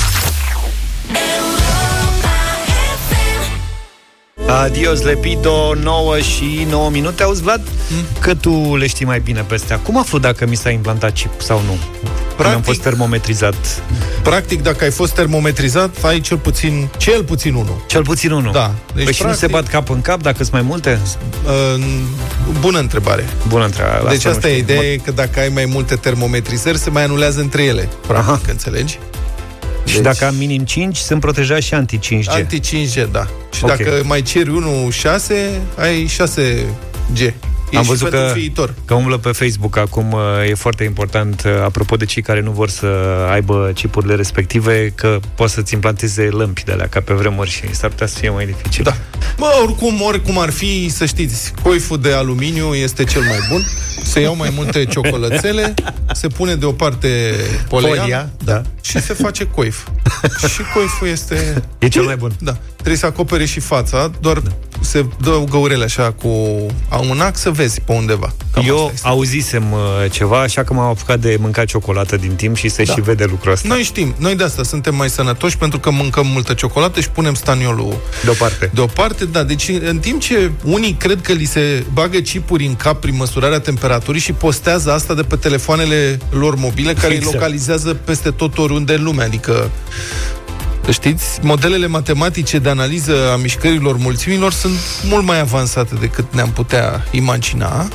[4.60, 7.24] Adios, Lepido, 9 și 9 minute.
[7.24, 7.62] Auzi, Vlad,
[8.20, 9.78] că tu le știi mai bine pe astea.
[9.80, 11.78] Cum aflu dacă mi s-a implantat chip sau nu?
[12.36, 13.84] Practic, am fost termometrizat.
[14.24, 17.84] Practic, dacă ai fost termometrizat, ai cel puțin, cel puțin unul.
[17.88, 18.52] Cel puțin unul.
[18.52, 18.72] Da.
[18.94, 21.00] Deci păi și nu se bat cap în cap dacă sunt mai multe?
[21.46, 21.84] Uh,
[22.60, 23.26] bună întrebare.
[23.48, 24.04] Bună întrebare.
[24.10, 24.74] Deci asta nu e știu.
[24.74, 27.90] ideea, că dacă ai mai multe termometrizări, se mai anulează între ele.
[28.08, 28.42] Practic, Aha.
[28.48, 29.00] înțelegi?
[29.92, 32.26] Și dacă am minim 5, sunt protejat și anti-5G.
[32.28, 33.28] Anti-5G, da.
[33.54, 33.70] Și Ok.
[33.70, 37.34] dacă mai ceri unul 6, ai 6G.
[37.72, 38.74] E Am și văzut pentru că, viitor.
[38.86, 42.52] că umblă pe Facebook acum, uh, e foarte important, uh, apropo de cei care nu
[42.52, 42.88] vor să
[43.32, 47.90] aibă chipurile respective, că poți să-ți implanteze lămpi de alea ca pe vremuri și s-ar
[47.90, 48.84] putea să fie mai dificil.
[48.84, 48.94] Da.
[49.38, 53.62] Mă, oricum, oricum ar fi, să știți, coiful de aluminiu este cel mai bun.
[54.04, 55.74] Se iau mai multe ciocolățele,
[56.12, 57.36] se pune deoparte
[57.70, 58.62] poleia, Folia, da.
[58.82, 59.88] și se face coif.
[60.54, 61.64] și coiful este...
[61.80, 62.32] E cel mai bun.
[62.40, 62.58] Da.
[62.76, 64.52] Trebuie să acopere și fața, doar da.
[64.82, 66.28] Se dă găurele așa cu
[67.10, 68.34] un ac să vezi pe undeva.
[68.54, 69.08] Cam Eu asta este.
[69.08, 72.94] auzisem uh, ceva, așa că m-am apucat de mâncat ciocolată din timp și se Da.
[72.94, 73.68] și vede lucrul ăsta.
[73.68, 77.34] Noi știm, noi de asta suntem mai sănătoși pentru că mâncăm multă ciocolată și punem
[77.34, 78.70] staniolul Deoparte.
[78.74, 79.26] deoparte.
[79.26, 83.16] Da, deci în timp ce unii cred că li se bagă chipuri în cap prin
[83.16, 87.26] măsurarea temperaturii și postează asta de pe telefoanele lor mobile care Exact.
[87.34, 89.70] îi localizează peste tot oriunde în lume, adică
[90.90, 97.06] Știți, modelele matematice de analiză a mișcărilor mulțimilor sunt mult mai avansate decât ne-am putea
[97.12, 97.88] imagina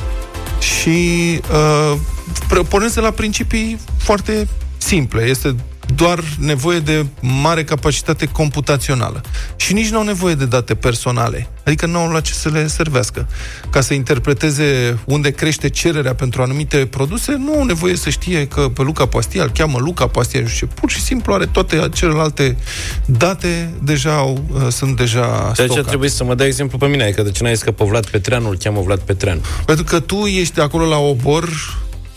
[0.59, 5.23] și uh, pornesc de la principii foarte simple.
[5.23, 5.55] Este
[5.95, 9.21] doar nevoie de mare capacitate computațională.
[9.55, 11.47] Și nici nu au nevoie de date personale.
[11.63, 13.27] Adică nu au la ce să le servească.
[13.69, 18.69] Ca să interpreteze unde crește cererea pentru anumite produse, nu au nevoie să știe că
[18.69, 20.73] pe Luca Pastia îl cheamă Luca Pastia, nu știu ce.
[20.73, 22.57] Pur și simplu are toate celelalte
[23.05, 25.87] date deja au, uh, sunt deja Ceea ce ar stocate.
[25.87, 28.09] trebui să mă dai exemplu pe mine, adică de ce n-ai zis că pe Vlad
[28.09, 29.41] Petreanu îl cheamă Vlad Petreanu?
[29.65, 31.49] Pentru că tu ești acolo la obor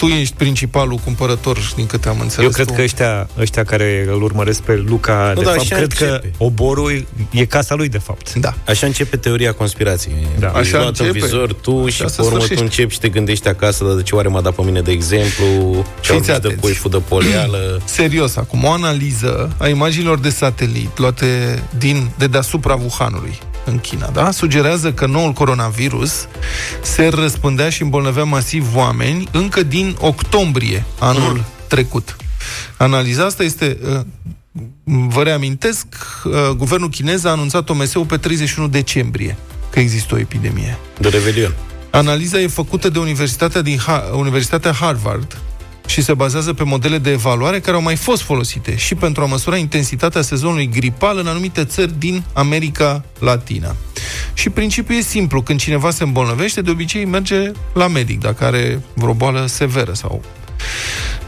[0.01, 2.45] tu ești principalul cumpărător, din câte am înțeles.
[2.47, 2.73] Eu cred tu.
[2.73, 6.05] că ăștia, ăștia care îl urmăresc pe Luca, Nu, de dar fapt, așa cred că
[6.05, 6.33] începe.
[6.39, 8.35] oborul e casa lui, de fapt.
[8.35, 8.55] Da.
[8.67, 10.27] Așa începe teoria conspirației.
[10.39, 10.47] Da.
[10.47, 11.25] Ești Așa luat în începe.
[11.27, 12.63] vizor tu și Așa se pe urmă tu sfârșește.
[12.65, 15.45] începi și te gândești acasă, dar de ce oare m-a dat pe mine de exemplu?
[16.01, 16.57] Ce au Fiți de atenți.
[16.61, 17.81] coiful de polială?
[17.85, 23.39] Serios, acum o analiză a imaginilor de satelit luate din, de deasupra Wuhanului
[23.71, 24.31] în China, da?
[24.31, 26.27] Sugerează că noul coronavirus
[26.83, 31.45] se răspândea și îmbolnăvea masiv oameni încă din octombrie anul Mm.
[31.67, 32.17] trecut.
[32.77, 33.79] Analiza asta este...
[33.95, 34.01] uh,
[34.85, 35.87] Vă reamintesc,
[36.25, 39.37] uh, guvernul chinez a anunțat OMS-ul pe 31 decembrie
[39.71, 40.79] că există o epidemie.
[40.99, 41.55] De Revelion.
[41.91, 45.37] Analiza e făcută de Universitatea, din ha- Universitatea Harvard
[45.91, 49.27] și se bazează pe modele de evaluare care au mai fost folosite și pentru a
[49.27, 53.77] măsura intensitatea sezonului gripal în anumite țări din America Latina.
[54.35, 55.43] Și principiul e simplu.
[55.43, 60.23] Când cineva se îmbolnăvește, de obicei merge la medic, dacă are vreo boală severă sau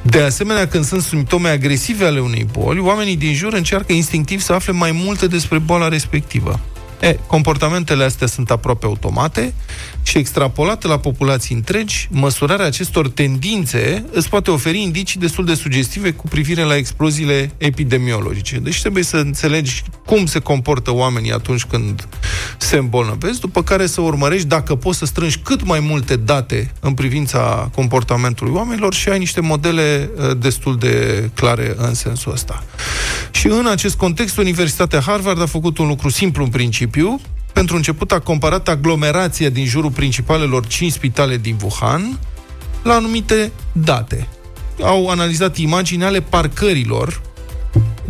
[0.02, 4.52] de asemenea, când sunt simptome agresive ale unei boli, oamenii din jur încearcă instinctiv să
[4.52, 6.60] afle mai multe despre boala respectivă.
[7.02, 9.54] E, comportamentele astea sunt aproape automate
[10.02, 16.10] și extrapolate la populații întregi, măsurarea acestor tendințe îți poate oferi indicii destul de sugestive
[16.10, 18.58] cu privire la exploziile epidemiologice.
[18.58, 22.08] Deci trebuie să înțelegi cum se comportă oamenii atunci când
[22.58, 26.94] se îmbolnăvesc, după care să urmărești dacă poți să strângi cât mai multe date în
[26.94, 32.64] privința comportamentului oamenilor și ai niște modele uh, destul de clare în sensul ăsta.
[33.30, 36.90] Și în acest context, Universitatea Harvard a făcut un lucru simplu în principiu.
[37.52, 42.18] Pentru început a comparat aglomerația din jurul principalelor 5 spitale din Wuhan
[42.82, 44.28] la anumite date.
[44.82, 47.20] Au analizat imagini ale parcărilor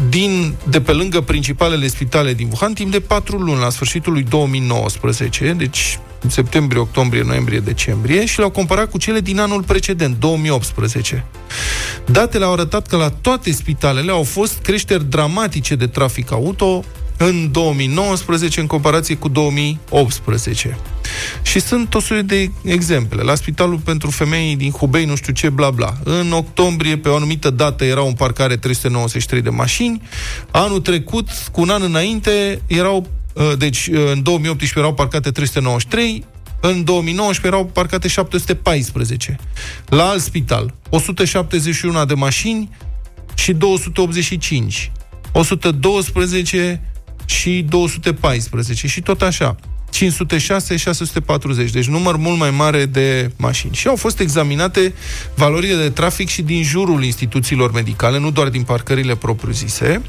[0.08, 4.22] din, de pe lângă principalele spitale din Wuhan timp de 4 luni, la sfârșitul lui
[4.22, 10.16] 2019, deci în septembrie, octombrie, noiembrie, decembrie, și le-au comparat cu cele din anul precedent,
[10.18, 11.24] 2018.
[12.06, 16.84] Datele au arătat că la toate spitalele au fost creșteri dramatice de trafic auto
[17.28, 20.78] în 2019 în comparație cu 2018.
[21.42, 23.22] Și sunt o serie de exemple.
[23.22, 25.94] La Spitalul pentru Femei din Hubei, nu știu ce, bla bla.
[26.04, 30.02] În octombrie, pe o anumită dată, erau în parcare 393 de mașini.
[30.50, 36.24] Anul trecut, cu un an înainte, erau uh, deci în 2018 erau parcate 393,
[36.60, 39.36] în 2019 erau parcate 714.
[39.88, 42.70] La alt spital, 171 de mașini
[43.34, 44.92] și 285.
[45.32, 46.80] 112
[47.24, 49.56] și 214 și tot așa.
[49.90, 53.74] 506, 640, deci număr mult mai mare de mașini.
[53.74, 54.94] Și au fost examinate
[55.34, 60.02] valorile de trafic și din jurul instituțiilor medicale, nu doar din parcările propriu-zise.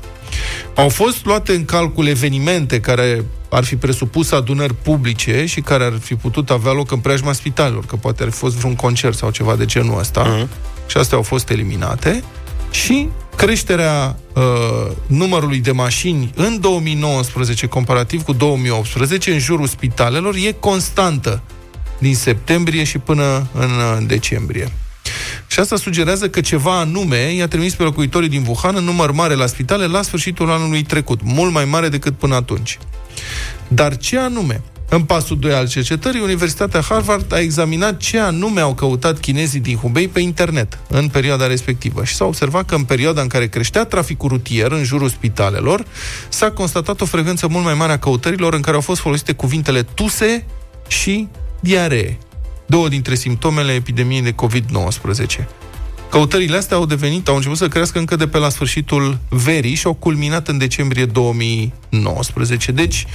[0.76, 5.94] Au fost luate în calcul evenimente care ar fi presupus adunări publice și care ar
[6.00, 9.32] fi putut avea loc în preajma spitalelor, că poate ar fi fost vreun concert sau
[9.32, 10.26] ceva de genul ăsta.
[10.26, 10.48] Uh-huh.
[10.88, 12.24] Și astea au fost eliminate.
[12.72, 20.52] Și creșterea uh, numărului de mașini în 2019 comparativ cu 2018 în jurul spitalelor e
[20.52, 21.42] constantă
[22.00, 24.72] din septembrie și până în uh, decembrie.
[25.48, 29.34] Și asta sugerează că ceva anume i-a trimis pe locuitorii din Wuhan în număr mare
[29.34, 32.80] la spitale la sfârșitul anului trecut, mult mai mare decât până atunci.
[33.68, 34.62] Dar ce anume?
[34.94, 39.76] În pasul 2 al cercetării, Universitatea Harvard a examinat ce anume au căutat chinezii din
[39.76, 43.86] Hubei pe internet în perioada respectivă și s-a observat că în perioada în care creștea
[43.86, 45.86] traficul rutier în jurul spitalelor,
[46.30, 49.84] s-a constatat o frecvență mult mai mare a căutărilor în care au fost folosite cuvintele
[49.84, 50.46] tuse
[50.88, 51.28] și
[51.60, 52.18] diaree,
[52.66, 55.46] două dintre simptomele epidemiei de COVID-19.
[56.10, 59.86] Căutările astea au devenit, au început să crească încă de pe la sfârșitul verii și
[59.86, 62.72] au culminat în decembrie 2019.
[62.72, 63.06] Deci,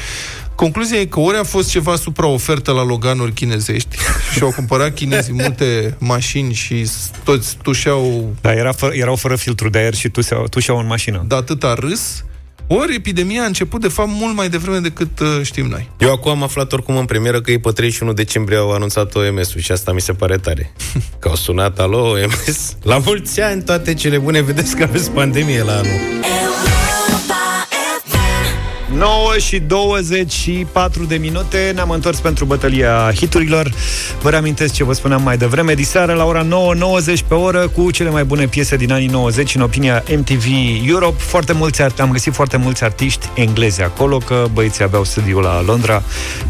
[0.59, 3.97] concluzia e că ori a fost ceva supraofertă la loganuri chinezești
[4.35, 6.91] și au cumpărat chinezii multe mașini și
[7.25, 8.35] toți tușeau...
[8.41, 11.25] Da, era fă, erau fără filtru de aer și tușeau, tușeau în mașină.
[11.29, 12.25] De atâta râs,
[12.67, 15.91] ori epidemia a început, de fapt, mult mai devreme decât uh, știm noi.
[15.99, 19.61] Eu acum am aflat oricum în premieră că ei pe 31 decembrie au anunțat OMS-ul
[19.61, 20.73] și asta mi se pare tare.
[21.21, 25.63] Că au sunat, alo, OMS, la mulți ani toate cele bune, vedeți că aveți pandemie
[25.63, 26.19] la anul.
[28.99, 31.71] 9 și 24 de minute.
[31.75, 33.73] Ne-am întors pentru bătălia hiturilor.
[34.23, 35.75] Vă reamintesc ce vă spuneam mai devreme.
[35.75, 36.49] Diseară la ora 9.90
[37.29, 40.45] pe oră Cu cele mai bune piese din anii 90 În opinia MTV
[40.87, 41.17] Europe.
[41.19, 46.03] Foarte mulți, Am găsit foarte mulți artiști englezi acolo Că băieții aveau studiu la Londra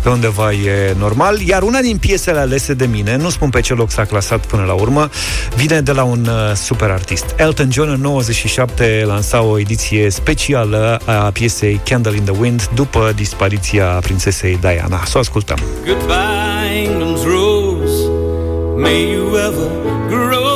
[0.02, 1.40] Pe undeva e normal.
[1.40, 4.64] Iar una din piesele alese de mine Nu spun pe ce loc s-a clasat până
[4.64, 5.08] la urmă
[5.56, 11.00] Vine de la un uh, super artist Elton John în 97 lansa o ediție specială
[11.04, 15.04] A piesei Candle in the Wind după dispariția prințesei Diana.
[15.04, 15.58] Să o ascultăm.
[15.86, 18.10] Goodbye, England's rose.
[18.76, 19.68] May you ever
[20.08, 20.48] grow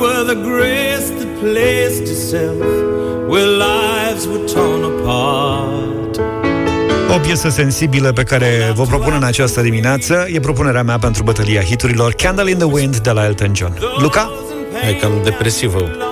[0.00, 2.58] were the grace that placed itself
[3.30, 6.16] where lives were torn apart.
[7.16, 11.62] O piesă sensibilă pe care vă propun în această dimineață e propunerea mea pentru bătălia
[11.62, 13.78] hiturilor Candle in the Wind de la Elton John.
[13.98, 14.30] Luca?
[14.88, 16.07] E cam depresivă.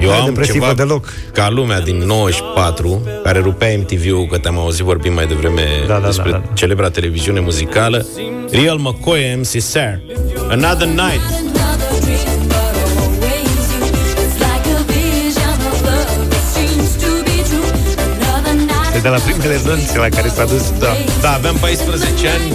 [0.00, 1.08] Eu Hai, am depresivă ceva deloc.
[1.32, 6.06] ca lumea din 94, care rupea MTV-ul, că te-am auzit vorbind mai devreme Da, da,
[6.06, 6.52] despre da, da.
[6.54, 8.06] celebra televiziune muzicală.
[8.50, 10.00] Real McCoy, MC Sar.
[10.50, 11.20] Another Night.
[18.96, 20.78] E de la primele nunți la care s-a dus.
[20.78, 20.88] Da,
[21.20, 22.52] da aveam 14 ani,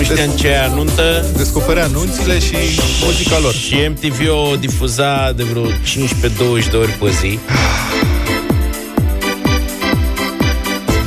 [0.00, 1.26] nu știam ce e anuntă.
[1.36, 2.56] Descoperea anunțile și
[3.04, 3.52] muzica lor.
[3.52, 5.70] Și MTV o difuza de vreo 15-20
[6.70, 7.38] de ori pe zi.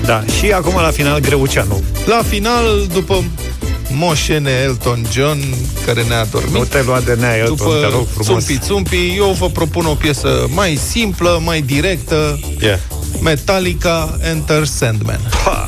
[0.05, 1.83] Da, și acum la final Greuceanu.
[2.05, 3.23] La final, după
[3.89, 5.39] moșene Elton John,
[5.85, 6.53] care ne-a dormit.
[6.53, 8.45] Nu te lua de nea, Elton, După te rog frumos.
[8.45, 12.39] Țumpi Țumpi, eu vă propun o piesă mai simplă, mai directă.
[12.59, 12.79] Yeah.
[13.21, 15.19] Metallica Enter Sandman.
[15.43, 15.67] Ha!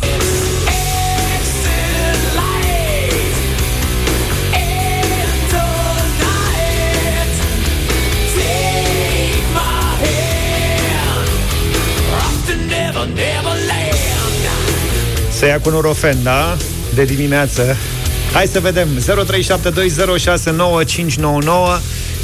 [15.46, 16.58] Se ia cu Nurofen, da?
[16.96, 17.76] De dimineață.
[18.34, 18.88] Hai să vedem.
[18.98, 19.02] 0372069599.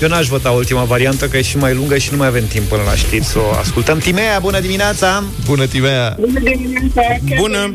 [0.02, 2.66] Eu n-aș vota ultima variantă, că e și mai lungă și nu mai avem timp
[2.66, 3.28] până la știți.
[3.28, 3.98] Să o ascultăm.
[3.98, 5.24] Timea, bună dimineața!
[5.46, 6.16] Bună, Timea!
[6.20, 7.02] Bună dimineața!
[7.40, 7.74] Bună!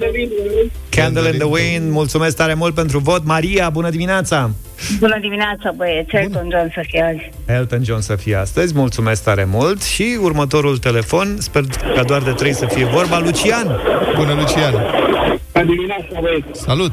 [0.88, 3.24] Candle in the Wind, mulțumesc tare mult pentru vot.
[3.24, 4.50] Maria, bună dimineața!
[4.98, 6.14] Bună dimineața, băieți.
[6.14, 7.30] Elton John să fie azi.
[7.58, 9.82] Elton John să fie astăzi, mulțumesc tare mult.
[9.82, 11.62] Și următorul telefon, sper
[11.94, 13.80] ca doar de trei să fie vorba, Lucian.
[14.16, 15.05] Bună, Lucian!
[15.56, 16.60] Bună dimineața, băieți!
[16.60, 16.92] Salut!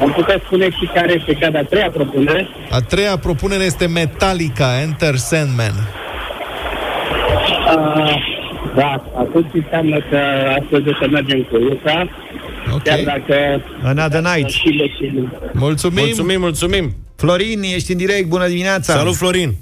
[0.00, 2.48] Am putea spune și care este cea de-a treia propunere.
[2.70, 5.74] A treia propunere este Metallica Enter Sandman.
[7.76, 8.14] Uh,
[8.74, 10.18] da, atunci înseamnă că
[10.60, 12.08] astăzi o să mergem cu Luca.
[12.74, 12.82] Ok.
[12.82, 13.64] Chiar dacă...
[13.82, 14.48] Another night.
[14.48, 16.04] Și le și Mulțumim!
[16.04, 16.94] Mulțumim, mulțumim!
[17.16, 18.92] Florin, ești în direct, bună dimineața!
[18.92, 19.54] Salut, Florin!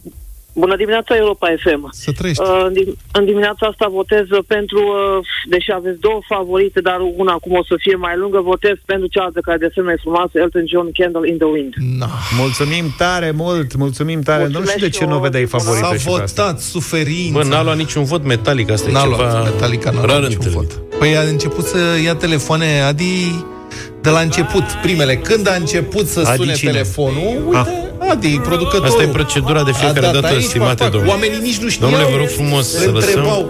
[0.54, 1.88] Bună dimineața, Europa FM.
[1.92, 2.42] Să trăiești.
[2.42, 7.32] Uh, în dim- în dimineața asta votez pentru, uh, deși aveți două favorite, dar una
[7.32, 10.64] acum o să fie mai lungă, votez pentru cealaltă care de asemenea e frumoasă, Elton
[10.72, 11.72] John, Candle in the Wind.
[11.98, 12.08] Na.
[12.38, 14.42] Mulțumim tare mult, mulțumim tare.
[14.42, 15.20] Mulțumesc nu știu de ce și nu eu.
[15.20, 16.42] vedeai favorită S-a și pe asta.
[16.42, 17.32] votat suferință.
[17.38, 20.22] Bă, n-a luat niciun vot Metallica, asta e N-a ceva luat Metallica, n-a rar luat
[20.28, 20.70] niciun întâlnit.
[20.72, 20.98] vot.
[20.98, 23.44] Păi a început să ia telefoane Adi
[24.02, 25.16] de la început, primele.
[25.16, 26.70] Când a început să Adi sune cine?
[26.70, 28.86] telefonul, uite, Adi, producătorul.
[28.86, 30.90] Asta e procedura de fiecare A dat dată, aici, stimate pac, pac.
[30.90, 31.10] domnule.
[31.12, 31.90] Oamenii nici nu știau.
[31.90, 33.08] Domnule, vă rog frumos să lăsăm...
[33.18, 33.48] Întrebau.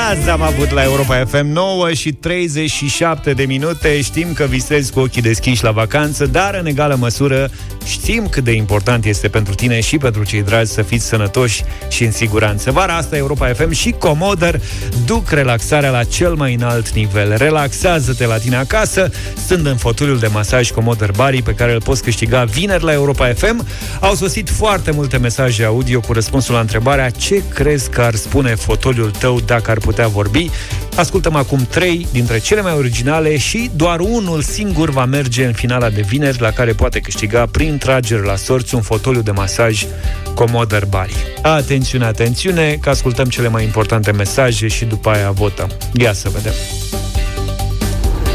[0.00, 0.30] Where lives were torn apart.
[0.30, 4.00] Zaza am avut la Europa FM 9 și 37 de minute.
[4.00, 7.50] Știm că visezi cu ochii deschiși la vacanță Dar în egală măsură
[7.84, 12.04] știm cât de important este pentru tine Și pentru cei dragi să fiți sănătoși și
[12.04, 12.70] în siguranță.
[12.70, 14.60] Vara asta Europa FM și Comoder
[15.06, 17.34] Duc relaxarea la cel mai înalt nivel.
[17.36, 19.10] Relaxează-te la tine acasă.
[19.36, 23.32] Stând în fotoliul de masaj Comoder Bari Pe care îl poți câștiga vineri la Europa
[23.32, 23.66] FM
[24.00, 28.54] Au sosit foarte multe mesaje audio Cu răspunsul la întrebarea Ce crezi că ar spune
[28.54, 30.50] fotoliul tău dacă ar putea vorbi?
[30.96, 35.88] Ascultăm acum trei dintre cele mai originale și doar unul singur va merge în finala
[35.90, 39.86] de vineri, la care poate câștiga prin tragere la sorți un fotoliu de masaj
[40.34, 41.14] Comoder Bari.
[41.42, 45.70] Atențiune, atențiune, că ascultăm cele mai importante mesaje și după aia votăm.
[45.92, 46.52] Ia să vedem.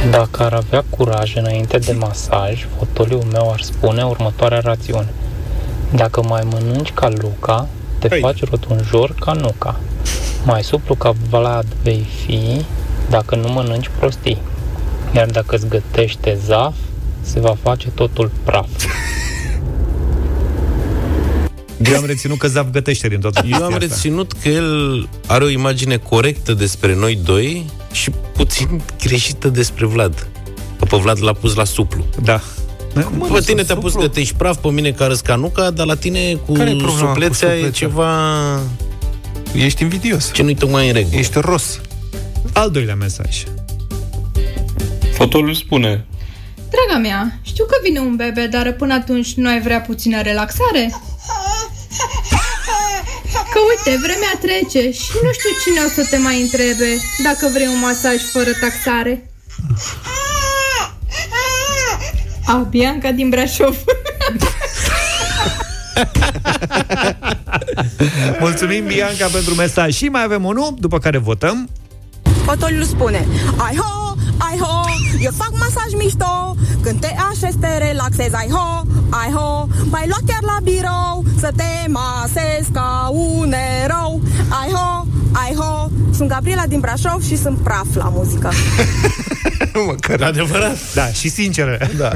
[0.10, 5.14] Dacă ar avea curaj înainte de masaj, fotoliul meu ar spune următoarea rațiune.
[5.96, 7.68] Dacă mai mănânci ca Luca,
[8.00, 8.20] te Hai.
[8.20, 9.80] faci rotunjor ca Nuca.
[10.46, 12.66] Mai suplu ca Vlad vei fi
[13.10, 14.38] dacă nu mănânci prostii.
[15.16, 16.74] Iar dacă îți gătește zaf,
[17.22, 18.68] se va face totul praf.
[21.84, 23.96] Eu am reținut că Zav gătește din toată Eu am chestia asta.
[23.96, 30.28] reținut că el are o imagine corectă despre noi doi și puțin greșită despre Vlad.
[30.80, 32.06] Că pe Vlad l-a pus la suplu.
[32.24, 32.42] Da.
[33.34, 36.70] Pe tine te-a pus gătești praf, pe mine ca răscanuca, dar la tine cu Care
[36.70, 37.88] e problema cu suplețea e suplețea?
[37.88, 38.10] ceva
[39.56, 40.32] Ești invidios.
[40.34, 41.18] ce nu-i tocmai în regulă.
[41.18, 41.80] Ești ros.
[42.54, 43.44] Al doilea mesaj.
[45.14, 46.06] Fotolul spune
[46.70, 50.94] Draga mea, știu că vine un bebe, dar până atunci nu ai vrea puțină relaxare?
[53.54, 57.68] Că uite, vremea trece și nu știu cine o să te mai întrebe dacă vrei
[57.68, 59.30] un masaj fără taxare.
[62.46, 63.78] A, Bianca din Brașov.
[68.40, 69.94] Mulțumim, Bianca, pentru mesaj.
[69.94, 71.70] Și mai avem unul, după care votăm.
[72.46, 73.28] Fotoliul spune
[73.58, 74.84] Ai ho, ai ho
[75.20, 80.18] Eu fac masaj mișto Când te așezi, te relaxezi, ai ho, ai ho Mai lua
[80.28, 83.54] chiar la birou Să te masezi ca un
[83.84, 88.52] erou Ai ho, ai ho Sunt Gabriela din Brașov și sunt praf la muzică
[89.88, 90.78] Măcar adevărat.
[90.94, 91.78] Da, și sinceră.
[91.98, 92.12] Da.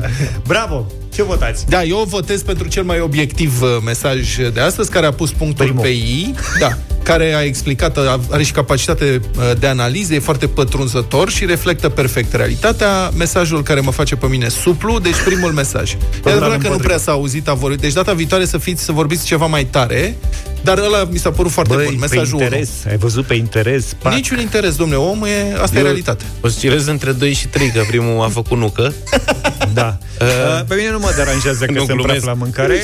[0.47, 0.85] Bravo!
[1.19, 1.65] Ce votați?
[1.67, 5.65] Da, eu votez pentru cel mai obiectiv uh, mesaj de astăzi, care a pus punctul
[5.65, 5.81] Primul.
[5.83, 10.47] pe I, da, care a explicat, a- are și capacitate uh, de analiză, e foarte
[10.47, 13.11] pătrunzător și reflectă perfect realitatea.
[13.17, 15.91] Mesajul care mă face pe mine suplu, deci primul mesaj.
[15.91, 16.83] E adevărat că nu împotriva.
[16.83, 17.79] prea s-a auzit, a vorbit.
[17.79, 20.17] Deci data viitoare să fiți, să vorbiți ceva mai tare,
[20.61, 21.93] dar ăla mi s-a părut foarte Băi, bun.
[21.93, 23.95] pe Mesajul interes, ai văzut pe interes?
[24.01, 24.13] Pac.
[24.13, 26.23] Niciun interes, domnule, omul e, asta e Eu realitate.
[26.41, 28.93] O să cirez între 2 și 3, că primul a făcut nucă.
[29.73, 29.97] Da.
[30.21, 32.25] Uh, pe mine nu mă deranjează că Nu se praf glumesc.
[32.25, 32.83] la mâncare.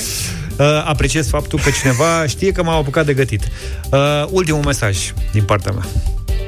[0.57, 3.47] Uh, apreciez faptul că cineva știe că m-am apucat de gătit.
[3.91, 3.99] Uh,
[4.29, 4.97] ultimul mesaj
[5.31, 5.85] din partea mea.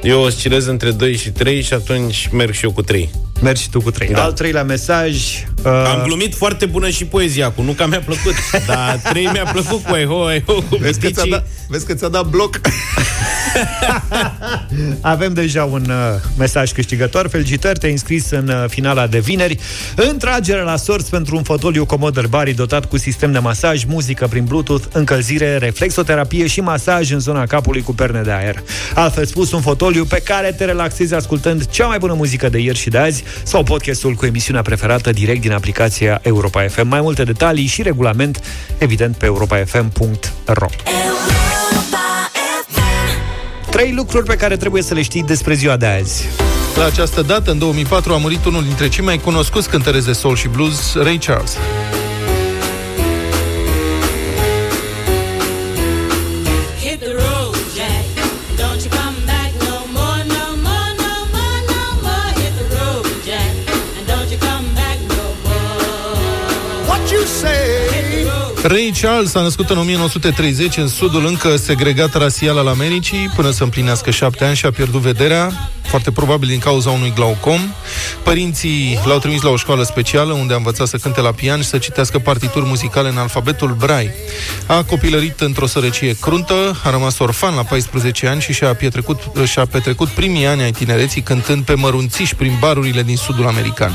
[0.03, 3.09] Eu o să cirez între 2 și 3 și atunci merg și eu cu 3.
[3.41, 4.07] Mergi și tu cu trei.
[4.09, 4.23] Da.
[4.23, 5.15] Al treilea mesaj.
[5.63, 8.33] Uh, Am glumit foarte bună și poezia cu nuca mi-a plăcut.
[8.67, 11.29] Dar 3 mi-a plăcut cu ai ho, ai ho, cu Vezi că, ți-a piticii.
[11.31, 12.59] dat, vezi că ți-a dat bloc?
[15.01, 15.95] Avem deja un uh,
[16.37, 17.27] mesaj câștigător.
[17.27, 19.57] Felicitări, te-ai înscris în uh, finala de vineri.
[19.95, 24.43] Întragere la sorți pentru un fotoliu comod Bari dotat cu sistem de masaj, muzică prin
[24.43, 28.63] Bluetooth, încălzire, reflexoterapie și masaj în zona capului cu perne de aer.
[28.93, 32.77] Altfel spus, un fotoliu pe care te relaxezi ascultând cea mai bună muzică de ieri
[32.77, 36.87] și de azi sau podcastul cu emisiunea preferată direct din aplicația Europa FM.
[36.87, 38.43] Mai multe detalii și regulament,
[38.77, 40.67] evident, pe europafm.ro.
[43.69, 46.25] Trei lucruri pe care trebuie să le știi despre ziua de azi.
[46.75, 50.35] La această dată, în 2004, a murit unul dintre cei mai cunoscuți cântăreți de soul
[50.35, 51.57] și blues, Ray Charles.
[68.67, 73.63] Ray Charles a născut în 1930 în sudul încă segregat rasial al Americii, până să
[73.63, 77.59] împlinească șapte ani și a pierdut vederea, foarte probabil din cauza unui glaucom.
[78.23, 81.67] Părinții l-au trimis la o școală specială unde a învățat să cânte la pian și
[81.67, 84.15] să citească partituri muzicale în alfabetul Braille.
[84.65, 89.65] A copilărit într-o sărăcie cruntă, a rămas orfan la 14 ani și și-a petrecut, și-a
[89.65, 93.91] petrecut primii ani ai tinereții cântând pe mărunțiși prin barurile din sudul american.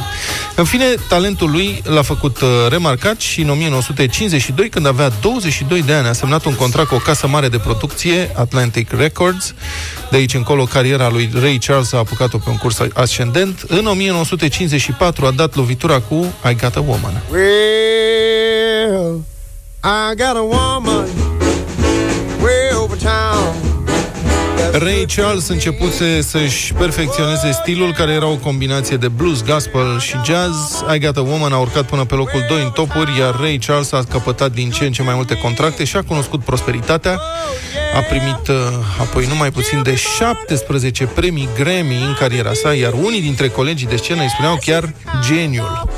[0.56, 5.92] În fine, talentul lui l-a făcut uh, remarcat și în 1952, când avea 22 de
[5.92, 9.54] ani, a semnat un contract cu o casă mare de producție, Atlantic Records.
[10.10, 13.64] De aici încolo, cariera lui Ray Charles a apucat-o pe un curs ascendent.
[13.68, 17.22] În 1954 a dat lovitura cu I Got a Woman.
[17.30, 19.24] Well,
[19.84, 21.31] I got a woman
[24.72, 30.84] Ray Charles începuse să-și perfecționeze stilul, care era o combinație de blues, gospel și jazz.
[30.94, 33.92] I Got a Woman a urcat până pe locul 2 în topuri, iar Ray Charles
[33.92, 37.20] a căpătat din ce în ce mai multe contracte și a cunoscut prosperitatea.
[37.96, 38.56] A primit uh,
[39.00, 43.96] apoi numai puțin de 17 premii Grammy în cariera sa, iar unii dintre colegii de
[43.96, 44.92] scenă îi spuneau chiar
[45.26, 45.88] geniul.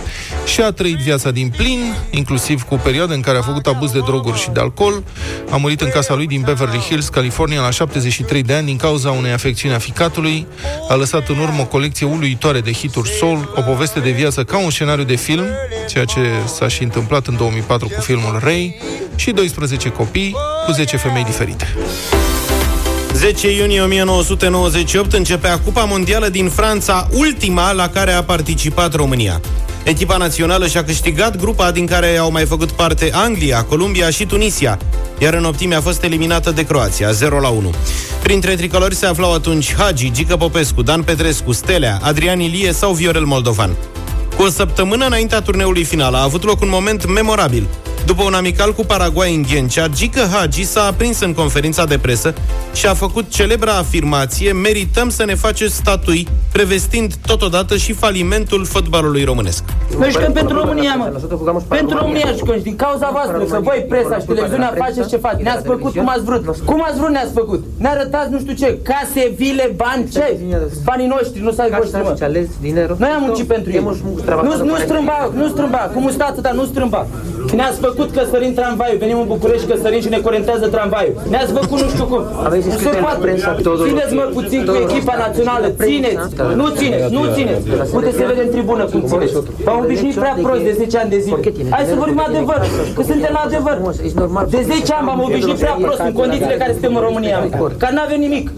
[0.44, 3.98] Și a trăit viața din plin, inclusiv cu perioade în care a făcut abuz de
[3.98, 5.02] droguri și de alcool.
[5.50, 9.10] A murit în casa lui din Beverly Hills, California, la 73 de ani din cauza
[9.10, 10.46] unei afecțiuni a ficatului.
[10.88, 14.58] A lăsat în urmă o colecție uluitoare de hituri soul, o poveste de viață ca
[14.58, 15.44] un scenariu de film,
[15.88, 16.20] ceea ce
[16.54, 18.80] s-a și întâmplat în 2004 cu filmul Ray,
[19.16, 20.36] și 12 copii
[20.66, 21.76] cu 10 femei diferite.
[23.12, 29.40] 10 iunie 1998 începea Cupa Mondială din Franța, ultima la care a participat România.
[29.84, 34.78] Echipa națională și-a câștigat grupa din care au mai făcut parte Anglia, Columbia și Tunisia,
[35.18, 37.74] iar în optime a fost eliminată de Croația, 0 la 1.
[38.22, 43.24] Printre tricolori se aflau atunci Hagi, Gică Popescu, Dan Petrescu, Stelea, Adrian Ilie sau Viorel
[43.24, 43.76] Moldovan.
[44.36, 47.66] Cu o săptămână înaintea turneului final a avut loc un moment memorabil.
[48.06, 52.34] După un amical cu Paraguay în Ghencea, Gică Hagi s-a aprins în conferința de presă
[52.74, 59.24] și a făcut celebra afirmație Merităm să ne faceți statui, prevestind totodată și falimentul fotbalului
[59.24, 59.64] românesc.
[59.98, 61.04] Noi jucăm pentru România, mă.
[61.68, 65.40] Pentru România jucăm și din cauza voastră, că voi, presa și televiziunea, faceți ce faci.
[65.42, 66.56] Ne-ați făcut cum ați vrut.
[66.64, 67.64] Cum ați vrut ne-ați făcut?
[67.78, 70.38] Ne arătați nu știu ce, case, vile, bani, ce?
[70.84, 72.16] Banii noștri, nu s-ai voștri, mă.
[72.98, 73.82] Noi am muncit pentru ei.
[74.42, 77.06] Nu, nu strâmba, nu strâmba, cum stă atâta, nu strâmba.
[77.58, 81.14] Ne-ați făcut că sărim tramvaiul, venim în București că sărim și ne corentează tramvaiul.
[81.30, 82.22] Ne-ați făcut nu știu cum.
[82.72, 83.34] Nu se poate.
[83.86, 86.16] Țineți mă puțin cu echipa națională, țineți.
[86.60, 87.62] Nu țineți, nu țineți.
[87.96, 89.32] Uite se vede în tribună cum țineți.
[89.64, 91.38] V-am obișnuit prea prost de 10 ani de zile.
[91.70, 92.60] Hai să vorbim adevăr,
[92.96, 93.76] că suntem la adevăr.
[94.48, 97.48] De 10 ani v-am obișnuit prea prost în condițiile care suntem în România.
[97.78, 98.50] Că n-avem nimic.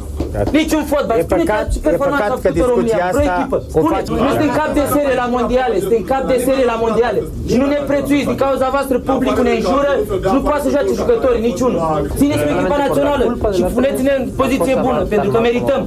[0.60, 1.16] Niciun fotbal.
[1.18, 3.36] E Spune păcat- ce e performanță păcat a că făcut o România, discuția vreo asta
[3.38, 3.56] echipă.
[3.76, 6.76] o Spune, faci- nu suntem cap de serie la mondiale, suntem cap de serie la
[6.84, 7.18] mondiale.
[7.50, 9.92] Și nu ne prețuiți, din cauza voastră publicul ne înjură
[10.26, 11.80] și nu poate să joace jucători, niciunul.
[12.20, 13.24] Țineți-vă echipa națională
[13.56, 15.82] și puneți-ne în poziție bună, pentru că merităm.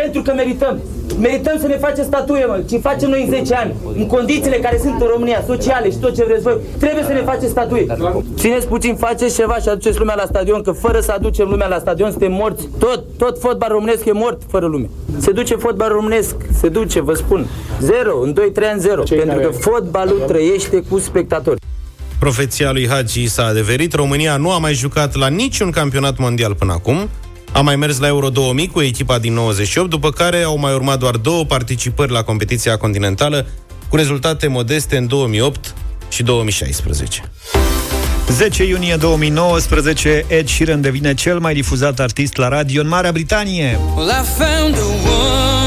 [0.00, 0.74] Pentru că merităm.
[1.20, 4.78] Merităm să ne facem statuie, mă, ce facem noi în 10 ani, în condițiile care
[4.82, 7.86] sunt în România, sociale și tot ce vreți voi, trebuie să ne facem statuie.
[8.36, 11.78] Țineți puțin, faceți ceva și aduceți lumea la stadion, că fără să aducem lumea la
[11.78, 12.68] stadion suntem morți.
[12.78, 14.88] Tot, tot fotbal românesc e mort fără lume.
[15.18, 17.46] Se duce fotbal românesc, se duce, vă spun.
[17.80, 19.02] Zero, în 2-3 ani zero.
[19.02, 21.60] pentru că fotbalul trăiește cu spectatori.
[22.18, 23.94] Profeția lui Hagi s-a adeverit.
[23.94, 27.08] România nu a mai jucat la niciun campionat mondial până acum.
[27.52, 30.98] A mai mers la Euro 2000 cu echipa din 98, după care au mai urmat
[30.98, 33.46] doar două participări la competiția continentală,
[33.88, 35.74] cu rezultate modeste în 2008
[36.08, 37.30] și 2016.
[38.26, 43.78] 10 iunie 2019, Ed Sheeran devine cel mai difuzat artist la radio în Marea Britanie.
[43.96, 45.65] Well,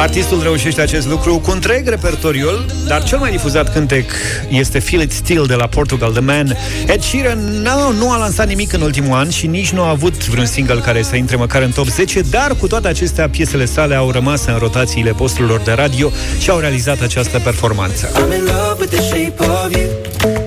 [0.00, 4.10] Artistul reușește acest lucru cu întreg repertoriul, dar cel mai difuzat cântec
[4.48, 6.56] este Feel It Still de la Portugal The Man.
[6.86, 10.28] Ed Sheeran nu, nu a lansat nimic în ultimul an și nici nu a avut
[10.28, 13.94] vreun single care să intre măcar în top 10, dar cu toate acestea piesele sale
[13.94, 18.06] au rămas în rotațiile posturilor de radio și au realizat această performanță.
[18.06, 19.88] I'm in love with the shape of you.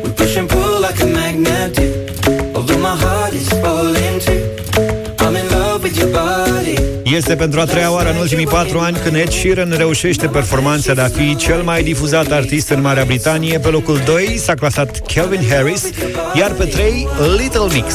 [0.03, 1.82] We push and pull like a magnet
[7.13, 11.01] Este pentru a treia oară în ultimii patru ani când Ed Sheeran reușește performanța de
[11.01, 13.59] a fi cel mai difuzat artist în Marea Britanie.
[13.59, 15.89] Pe locul 2 s-a clasat Calvin Harris,
[16.33, 17.07] iar pe 3
[17.37, 17.93] Little Mix.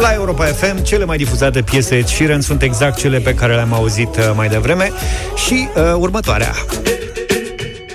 [0.00, 3.72] La Europa FM, cele mai difuzate piese Ed Sheeran sunt exact cele pe care le-am
[3.72, 4.92] auzit uh, mai devreme
[5.46, 6.54] și uh, următoarea.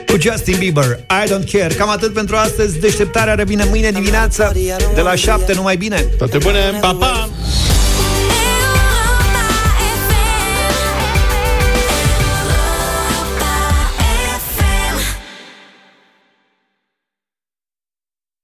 [0.07, 1.74] Cu Justin Bieber, I Don't Care.
[1.74, 2.80] Cam atât pentru astăzi.
[2.80, 4.51] Deșteptarea revine mâine dimineața
[4.95, 6.05] de la 7, numai bine.
[6.17, 7.30] Toate bune, pa, pa!